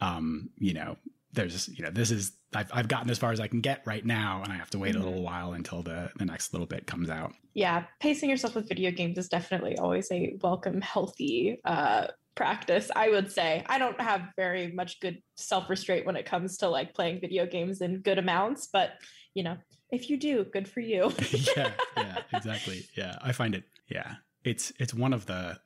um, 0.00 0.50
you 0.58 0.74
know, 0.74 0.96
there's 1.34 1.68
you 1.68 1.84
know 1.84 1.90
this 1.90 2.10
is 2.10 2.32
I've, 2.54 2.70
I've 2.72 2.88
gotten 2.88 3.10
as 3.10 3.18
far 3.18 3.32
as 3.32 3.40
I 3.40 3.48
can 3.48 3.60
get 3.60 3.82
right 3.84 4.04
now, 4.04 4.42
and 4.42 4.52
I 4.52 4.56
have 4.56 4.70
to 4.70 4.78
wait 4.78 4.94
mm-hmm. 4.94 5.02
a 5.02 5.06
little 5.06 5.22
while 5.22 5.52
until 5.52 5.82
the 5.82 6.10
the 6.16 6.24
next 6.24 6.52
little 6.52 6.66
bit 6.66 6.86
comes 6.86 7.10
out. 7.10 7.32
Yeah, 7.54 7.84
pacing 8.00 8.30
yourself 8.30 8.54
with 8.54 8.68
video 8.68 8.90
games 8.90 9.18
is 9.18 9.28
definitely 9.28 9.76
always 9.78 10.10
a 10.10 10.36
welcome, 10.42 10.80
healthy 10.80 11.60
uh, 11.64 12.08
practice. 12.34 12.90
I 12.94 13.10
would 13.10 13.30
say 13.30 13.64
I 13.66 13.78
don't 13.78 14.00
have 14.00 14.22
very 14.36 14.72
much 14.72 15.00
good 15.00 15.18
self 15.36 15.68
restraint 15.68 16.06
when 16.06 16.16
it 16.16 16.26
comes 16.26 16.58
to 16.58 16.68
like 16.68 16.94
playing 16.94 17.20
video 17.20 17.46
games 17.46 17.80
in 17.80 18.00
good 18.00 18.18
amounts, 18.18 18.68
but 18.72 18.92
you 19.34 19.42
know, 19.42 19.56
if 19.90 20.08
you 20.08 20.16
do, 20.16 20.44
good 20.44 20.68
for 20.68 20.80
you. 20.80 21.12
yeah, 21.56 21.72
yeah, 21.96 22.18
exactly. 22.32 22.84
Yeah, 22.96 23.16
I 23.20 23.32
find 23.32 23.54
it. 23.54 23.64
Yeah, 23.88 24.14
it's 24.44 24.72
it's 24.78 24.94
one 24.94 25.12
of 25.12 25.26
the 25.26 25.58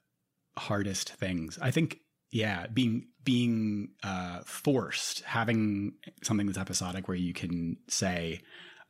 hardest 0.57 1.13
things. 1.15 1.59
I 1.61 1.71
think 1.71 1.99
yeah 2.31 2.67
being 2.67 3.07
being 3.29 3.91
uh, 4.03 4.41
forced 4.47 5.21
having 5.21 5.93
something 6.23 6.47
that's 6.47 6.57
episodic 6.57 7.09
where 7.09 7.17
you 7.17 7.35
can 7.35 7.77
say 7.87 8.41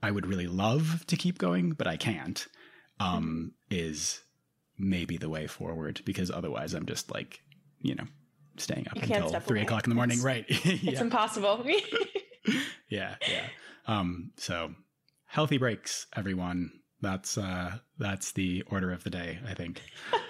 i 0.01 0.12
would 0.12 0.24
really 0.24 0.46
love 0.46 1.05
to 1.09 1.16
keep 1.16 1.38
going 1.38 1.72
but 1.72 1.88
i 1.88 1.96
can't 1.96 2.46
um, 3.01 3.51
is 3.68 4.20
maybe 4.79 5.16
the 5.16 5.29
way 5.29 5.48
forward 5.48 6.01
because 6.05 6.31
otherwise 6.31 6.72
i'm 6.72 6.87
just 6.87 7.11
like 7.12 7.40
you 7.81 7.96
know 7.96 8.05
staying 8.59 8.87
up 8.88 8.94
you 8.94 9.12
until 9.12 9.40
three 9.40 9.59
away. 9.59 9.66
o'clock 9.66 9.87
in 9.87 9.90
the 9.90 9.96
morning. 9.96 10.18
It's, 10.18 10.24
right. 10.24 10.44
It's 10.48 11.01
impossible. 11.01 11.66
Yeah 12.88 13.16
yeah. 13.29 13.44
Um, 13.88 14.31
so 14.37 14.72
healthy 15.27 15.59
breaks 15.59 16.07
everyone. 16.16 16.70
That's 17.01 17.37
uh 17.37 17.79
that's 17.98 18.31
the 18.33 18.62
order 18.70 18.92
of 18.92 19.03
the 19.03 19.11
day 19.11 19.40
i 19.48 19.55
think. 19.55 19.83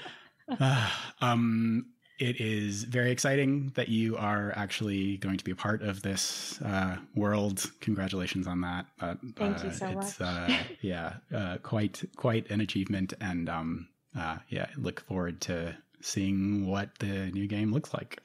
Uh, 0.58 0.88
um 1.20 1.84
it 2.18 2.40
is 2.40 2.85
very 2.85 3.11
exciting 3.11 3.72
that 3.74 3.88
you 3.88 4.16
are 4.16 4.52
actually 4.57 5.16
going 5.18 5.38
to 5.38 5.44
be 5.44 5.52
a 5.52 5.57
part 5.57 5.83
of 5.83 6.02
this 6.02 6.61
uh, 6.62 6.96
world. 7.14 7.70
Congratulations 7.81 8.46
on 8.46 8.61
that. 8.62 8.87
Uh, 9.00 9.14
Thank 9.37 9.62
you 9.64 9.72
so 9.72 9.87
it's, 9.88 10.18
much. 10.18 10.20
Uh, 10.20 10.59
yeah, 10.81 11.14
uh, 11.35 11.59
quite 11.62 12.02
quite 12.16 12.50
an 12.50 12.61
achievement, 12.61 13.14
and 13.20 13.48
um, 13.48 13.88
uh, 14.16 14.38
yeah, 14.48 14.66
look 14.76 15.00
forward 15.00 15.40
to 15.42 15.76
seeing 16.00 16.66
what 16.66 16.90
the 16.98 17.31
new 17.31 17.46
game 17.46 17.72
looks 17.72 17.94
like. 17.94 18.20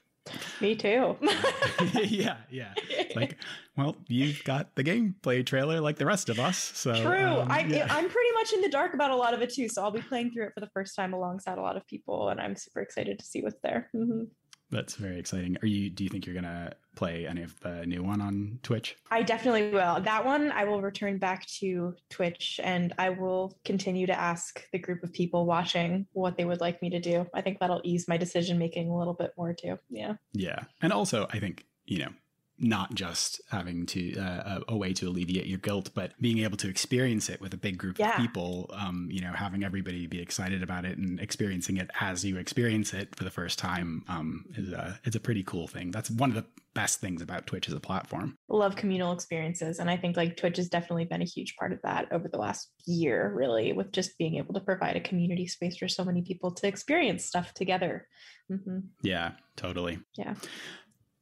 Me 0.60 0.74
too. 0.74 1.16
yeah, 1.94 2.36
yeah. 2.50 2.72
like, 3.14 3.36
well, 3.76 3.96
you've 4.08 4.42
got 4.44 4.74
the 4.74 4.84
gameplay 4.84 5.44
trailer 5.44 5.80
like 5.80 5.96
the 5.96 6.06
rest 6.06 6.28
of 6.28 6.38
us. 6.38 6.58
So 6.58 6.94
true. 6.94 7.26
Um, 7.26 7.50
I, 7.50 7.60
yeah. 7.60 7.86
I'm 7.90 8.08
pretty 8.08 8.32
much 8.34 8.52
in 8.52 8.60
the 8.62 8.70
dark 8.70 8.94
about 8.94 9.10
a 9.10 9.16
lot 9.16 9.34
of 9.34 9.42
it 9.42 9.52
too. 9.52 9.68
So 9.68 9.82
I'll 9.82 9.90
be 9.90 10.00
playing 10.00 10.32
through 10.32 10.46
it 10.46 10.54
for 10.54 10.60
the 10.60 10.70
first 10.72 10.96
time 10.96 11.12
alongside 11.12 11.58
a 11.58 11.62
lot 11.62 11.76
of 11.76 11.86
people, 11.86 12.30
and 12.30 12.40
I'm 12.40 12.56
super 12.56 12.80
excited 12.80 13.18
to 13.18 13.24
see 13.24 13.42
what's 13.42 13.60
there. 13.62 13.90
Mm-hmm. 13.94 14.24
That's 14.70 14.94
very 14.96 15.18
exciting. 15.18 15.56
Are 15.62 15.66
you? 15.66 15.90
Do 15.90 16.04
you 16.04 16.10
think 16.10 16.26
you're 16.26 16.34
gonna 16.34 16.72
play 16.94 17.26
any 17.26 17.42
of 17.42 17.58
the 17.60 17.84
new 17.86 18.02
one 18.02 18.20
on 18.20 18.58
Twitch? 18.62 18.96
I 19.10 19.22
definitely 19.22 19.70
will. 19.70 20.00
That 20.00 20.24
one 20.24 20.52
I 20.52 20.64
will 20.64 20.82
return 20.82 21.18
back 21.18 21.46
to 21.60 21.94
Twitch, 22.10 22.60
and 22.62 22.92
I 22.98 23.10
will 23.10 23.58
continue 23.64 24.06
to 24.06 24.18
ask 24.18 24.66
the 24.72 24.78
group 24.78 25.02
of 25.02 25.12
people 25.12 25.46
watching 25.46 26.06
what 26.12 26.36
they 26.36 26.44
would 26.44 26.60
like 26.60 26.82
me 26.82 26.90
to 26.90 27.00
do. 27.00 27.26
I 27.34 27.40
think 27.40 27.58
that'll 27.58 27.80
ease 27.84 28.08
my 28.08 28.16
decision 28.16 28.58
making 28.58 28.88
a 28.88 28.96
little 28.96 29.14
bit 29.14 29.32
more 29.36 29.54
too. 29.54 29.78
Yeah. 29.90 30.14
Yeah, 30.32 30.64
and 30.82 30.92
also 30.92 31.26
I 31.30 31.40
think 31.40 31.66
you 31.86 31.98
know 31.98 32.10
not 32.58 32.94
just 32.94 33.40
having 33.50 33.84
to 33.86 34.16
uh, 34.18 34.60
a 34.68 34.76
way 34.76 34.92
to 34.94 35.08
alleviate 35.08 35.46
your 35.46 35.58
guilt, 35.58 35.90
but 35.94 36.12
being 36.20 36.38
able 36.38 36.56
to 36.58 36.68
experience 36.68 37.28
it 37.28 37.40
with 37.40 37.52
a 37.52 37.56
big 37.56 37.76
group 37.78 37.98
Yeah. 37.98 38.10
of 38.10 38.16
people. 38.20 38.70
Um, 38.72 39.08
you 39.10 39.20
know, 39.20 39.32
having 39.32 39.64
everybody 39.64 40.06
be 40.06 40.20
excited 40.20 40.62
about 40.62 40.84
it 40.84 40.96
and 40.98 41.18
experiencing 41.20 41.76
it 41.78 41.90
as 42.00 42.24
you 42.24 42.36
experience 42.36 42.94
it 42.94 43.14
for 43.16 43.24
the 43.24 43.30
first 43.30 43.58
time 43.58 44.04
um, 44.08 44.44
is 44.56 44.72
a 44.72 44.98
it's 45.04 45.16
a 45.16 45.20
pretty 45.20 45.42
cool 45.42 45.66
thing. 45.66 45.90
That's 45.90 46.10
one 46.10 46.30
of 46.30 46.36
the 46.36 46.44
best 46.74 47.00
things 47.00 47.22
about 47.22 47.46
Twitch 47.46 47.68
as 47.68 47.74
a 47.74 47.80
platform. 47.80 48.36
love 48.48 48.74
communal 48.74 49.12
experiences 49.12 49.78
and 49.78 49.88
i 49.88 49.96
think 49.96 50.16
like 50.16 50.36
twitch 50.36 50.56
has 50.56 50.68
definitely 50.68 51.04
been 51.04 51.22
a 51.22 51.24
huge 51.24 51.54
part 51.56 51.72
of 51.72 51.80
that 51.82 52.10
over 52.10 52.26
the 52.28 52.36
last 52.36 52.68
year 52.84 53.32
really 53.32 53.72
with 53.72 53.92
just 53.92 54.18
being 54.18 54.34
able 54.36 54.52
to 54.54 54.58
provide 54.60 54.96
a 54.96 55.00
community 55.00 55.46
space 55.46 55.76
for 55.76 55.86
so 55.86 56.04
many 56.04 56.22
people 56.22 56.50
to 56.50 56.66
experience 56.66 57.24
stuff 57.24 57.54
together 57.54 58.08
hmm 58.48 58.80
Yeah, 59.02 59.32
totally. 59.56 60.00
Yeah. 60.18 60.34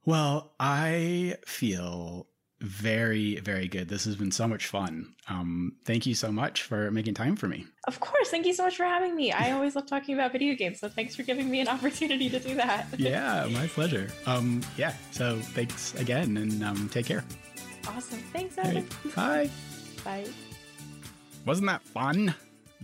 Well, 0.04 0.52
I 0.58 1.36
feel 1.46 2.26
very, 2.60 3.36
very 3.40 3.66
good. 3.68 3.88
This 3.88 4.04
has 4.04 4.14
been 4.16 4.30
so 4.30 4.46
much 4.46 4.66
fun. 4.66 5.14
Um, 5.28 5.74
thank 5.84 6.06
you 6.06 6.14
so 6.14 6.30
much 6.30 6.62
for 6.62 6.90
making 6.92 7.14
time 7.14 7.34
for 7.36 7.48
me. 7.48 7.66
of 7.88 7.98
course 7.98 8.28
thank 8.30 8.46
you 8.46 8.52
so 8.52 8.62
much 8.62 8.76
for 8.76 8.84
having 8.84 9.16
me 9.16 9.32
i 9.32 9.50
always 9.50 9.74
love 9.74 9.86
talking 9.86 10.14
about 10.14 10.30
video 10.30 10.54
games 10.54 10.78
so 10.78 10.88
thanks 10.88 11.16
for 11.16 11.24
giving 11.24 11.50
me 11.50 11.58
an 11.60 11.66
opportunity 11.76 12.30
to 12.30 12.38
do 12.38 12.54
that 12.54 12.86
Yeah, 12.98 13.48
my 13.50 13.66
pleasure. 13.66 14.06
Um, 14.26 14.60
yeah, 14.76 14.94
so 15.10 15.38
thanks 15.40 15.94
again 15.96 16.36
and 16.36 16.62
um, 16.62 16.88
take 16.92 17.06
care. 17.06 17.24
awesome 17.88 18.20
thanks 18.32 18.56
Adam. 18.58 18.86
right, 19.16 19.50
Bye. 20.04 20.24
bye 20.24 20.26
Wasn't 21.44 21.66
that 21.66 21.82
fun? 21.82 22.32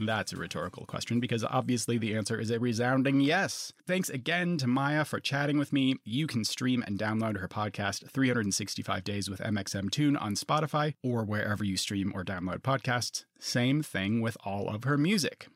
That's 0.00 0.32
a 0.32 0.36
rhetorical 0.36 0.86
question 0.86 1.20
because 1.20 1.44
obviously 1.44 1.98
the 1.98 2.14
answer 2.14 2.38
is 2.38 2.50
a 2.50 2.60
resounding 2.60 3.20
yes. 3.20 3.72
Thanks 3.86 4.08
again 4.08 4.56
to 4.58 4.66
Maia 4.66 5.04
for 5.04 5.18
chatting 5.18 5.58
with 5.58 5.72
me. 5.72 5.96
You 6.04 6.26
can 6.26 6.44
stream 6.44 6.84
and 6.86 6.98
download 6.98 7.38
her 7.38 7.48
podcast 7.48 8.08
365 8.10 9.04
Days 9.04 9.28
with 9.28 9.40
mxmtoon 9.40 10.20
on 10.20 10.34
Spotify 10.34 10.94
or 11.02 11.24
wherever 11.24 11.64
you 11.64 11.76
stream 11.76 12.12
or 12.14 12.24
download 12.24 12.60
podcasts. 12.60 13.24
Same 13.38 13.82
thing 13.82 14.20
with 14.20 14.36
all 14.44 14.68
of 14.68 14.84
her 14.84 14.96
music. 14.96 15.48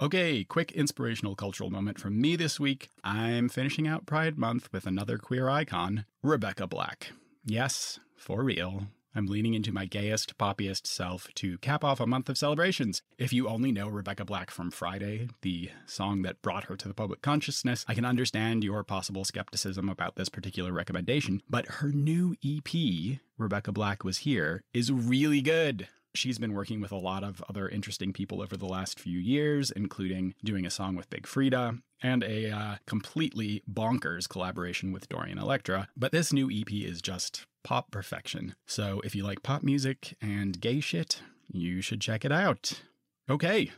Okay, 0.00 0.44
quick 0.44 0.70
inspirational 0.72 1.34
cultural 1.34 1.70
moment 1.70 1.98
from 1.98 2.20
me 2.20 2.36
this 2.36 2.60
week. 2.60 2.88
I'm 3.02 3.48
finishing 3.48 3.88
out 3.88 4.06
Pride 4.06 4.38
Month 4.38 4.68
with 4.72 4.86
another 4.86 5.18
queer 5.18 5.48
icon, 5.48 6.04
Rebecca 6.22 6.68
Black. 6.68 7.10
Yes, 7.44 7.98
for 8.16 8.44
real. 8.44 8.86
I'm 9.14 9.26
leaning 9.26 9.54
into 9.54 9.72
my 9.72 9.86
gayest, 9.86 10.36
poppiest 10.38 10.86
self 10.86 11.28
to 11.36 11.58
cap 11.58 11.82
off 11.82 12.00
a 12.00 12.06
month 12.06 12.28
of 12.28 12.38
celebrations. 12.38 13.02
If 13.18 13.32
you 13.32 13.48
only 13.48 13.72
know 13.72 13.88
Rebecca 13.88 14.24
Black 14.24 14.50
from 14.50 14.70
Friday, 14.70 15.28
the 15.42 15.70
song 15.86 16.22
that 16.22 16.42
brought 16.42 16.64
her 16.64 16.76
to 16.76 16.88
the 16.88 16.94
public 16.94 17.22
consciousness, 17.22 17.84
I 17.88 17.94
can 17.94 18.04
understand 18.04 18.64
your 18.64 18.84
possible 18.84 19.24
skepticism 19.24 19.88
about 19.88 20.16
this 20.16 20.28
particular 20.28 20.72
recommendation, 20.72 21.42
but 21.48 21.66
her 21.66 21.88
new 21.88 22.36
EP, 22.44 23.18
Rebecca 23.36 23.72
Black 23.72 24.04
Was 24.04 24.18
Here, 24.18 24.62
is 24.72 24.92
really 24.92 25.40
good. 25.40 25.88
She's 26.14 26.38
been 26.38 26.54
working 26.54 26.80
with 26.80 26.90
a 26.90 26.96
lot 26.96 27.22
of 27.22 27.44
other 27.48 27.68
interesting 27.68 28.12
people 28.12 28.42
over 28.42 28.56
the 28.56 28.66
last 28.66 28.98
few 28.98 29.18
years, 29.18 29.70
including 29.70 30.34
doing 30.42 30.66
a 30.66 30.70
song 30.70 30.96
with 30.96 31.10
Big 31.10 31.24
Freedia 31.26 31.80
and 32.02 32.22
a 32.24 32.50
uh, 32.50 32.76
completely 32.86 33.62
bonkers 33.70 34.28
collaboration 34.28 34.92
with 34.92 35.08
Dorian 35.08 35.38
Electra. 35.38 35.88
But 35.96 36.12
this 36.12 36.32
new 36.32 36.50
EP 36.50 36.72
is 36.72 37.02
just 37.02 37.46
pop 37.68 37.90
perfection. 37.90 38.54
So 38.66 39.02
if 39.04 39.14
you 39.14 39.22
like 39.22 39.42
pop 39.42 39.62
music 39.62 40.16
and 40.22 40.58
gay 40.58 40.80
shit, 40.80 41.20
you 41.52 41.82
should 41.82 42.00
check 42.00 42.24
it 42.24 42.32
out. 42.32 42.80
Okay, 43.28 43.72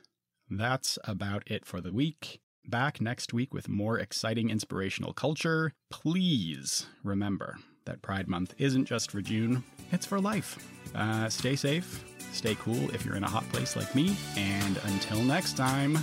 that's 0.49 0.97
about 1.03 1.43
it 1.51 1.67
for 1.67 1.81
the 1.81 1.93
week. 1.93 2.41
Back 2.65 3.01
next 3.01 3.33
week 3.33 3.53
with 3.53 3.69
more 3.69 3.99
exciting 3.99 4.49
inspirational 4.49 5.13
culture. 5.13 5.73
Please 5.91 6.87
remember 7.03 7.57
that 7.85 8.01
Pride 8.01 8.29
Month 8.29 8.55
isn't 8.59 8.85
just 8.85 9.11
for 9.11 9.21
June, 9.21 9.65
it's 9.91 10.07
for 10.07 10.21
life. 10.21 10.57
Uh, 10.95 11.29
stay 11.29 11.57
safe, 11.57 12.05
stay 12.31 12.55
cool 12.61 12.95
if 12.95 13.05
you're 13.05 13.17
in 13.17 13.25
a 13.25 13.29
hot 13.29 13.49
place 13.49 13.75
like 13.75 13.93
me, 13.97 14.17
and 14.37 14.79
until 14.85 15.21
next 15.25 15.57
time, 15.57 15.95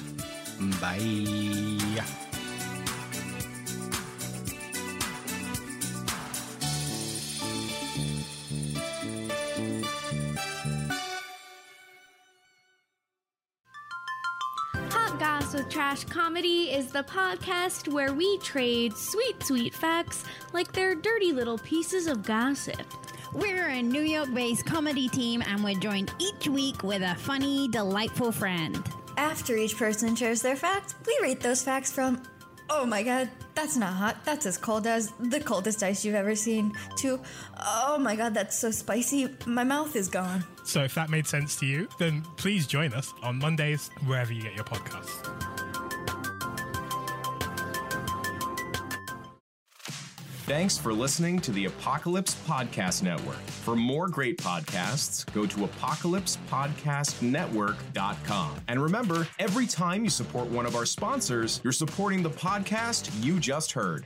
bye. 0.81 2.26
With 15.67 15.73
Trash 15.73 16.03
Comedy 16.05 16.71
is 16.71 16.91
the 16.91 17.03
podcast 17.03 17.91
where 17.91 18.13
we 18.13 18.37
trade 18.39 18.95
sweet, 18.95 19.43
sweet 19.43 19.73
facts 19.73 20.23
like 20.53 20.71
they're 20.71 20.95
dirty 20.95 21.33
little 21.33 21.57
pieces 21.57 22.07
of 22.07 22.23
gossip. 22.23 22.81
We're 23.33 23.67
a 23.67 23.81
New 23.81 24.01
York 24.01 24.33
based 24.33 24.65
comedy 24.65 25.09
team 25.09 25.43
and 25.45 25.63
we're 25.63 25.79
joined 25.79 26.13
each 26.19 26.47
week 26.47 26.83
with 26.83 27.01
a 27.01 27.15
funny, 27.15 27.67
delightful 27.67 28.31
friend. 28.31 28.81
After 29.17 29.55
each 29.55 29.77
person 29.77 30.15
shares 30.15 30.41
their 30.41 30.55
fact, 30.55 30.95
we 31.05 31.17
rate 31.21 31.41
those 31.41 31.63
facts 31.63 31.91
from, 31.91 32.21
oh 32.69 32.85
my 32.85 33.03
god, 33.03 33.29
that's 33.57 33.75
not 33.75 33.93
hot, 33.93 34.23
that's 34.23 34.45
as 34.45 34.55
cold 34.55 34.85
as 34.85 35.11
the 35.19 35.39
coldest 35.39 35.81
ice 35.81 36.05
you've 36.05 36.13
ever 36.13 36.35
seen, 36.35 36.71
to, 36.97 37.19
oh 37.59 37.97
my 37.97 38.15
god, 38.15 38.35
that's 38.35 38.55
so 38.55 38.69
spicy, 38.69 39.27
my 39.47 39.63
mouth 39.63 39.95
is 39.95 40.07
gone. 40.07 40.43
So 40.63 40.83
if 40.83 40.93
that 40.93 41.09
made 41.09 41.25
sense 41.25 41.55
to 41.57 41.65
you, 41.65 41.87
then 41.97 42.21
please 42.37 42.67
join 42.67 42.93
us 42.93 43.13
on 43.23 43.39
Mondays 43.39 43.89
wherever 44.05 44.31
you 44.31 44.43
get 44.43 44.53
your 44.53 44.65
podcasts. 44.65 45.66
Thanks 50.47 50.77
for 50.77 50.93
listening 50.93 51.39
to 51.41 51.51
the 51.51 51.65
Apocalypse 51.65 52.33
Podcast 52.47 53.03
Network. 53.03 53.41
For 53.65 53.75
more 53.75 54.07
great 54.07 54.37
podcasts, 54.37 55.29
go 55.33 55.45
to 55.45 55.67
apocalypsepodcastnetwork.com. 55.67 58.55
And 58.69 58.81
remember, 58.81 59.27
every 59.39 59.67
time 59.67 60.05
you 60.05 60.09
support 60.09 60.47
one 60.47 60.65
of 60.65 60.77
our 60.77 60.85
sponsors, 60.85 61.59
you're 61.65 61.73
supporting 61.73 62.23
the 62.23 62.29
podcast 62.29 63.11
you 63.21 63.41
just 63.41 63.73
heard. 63.73 64.05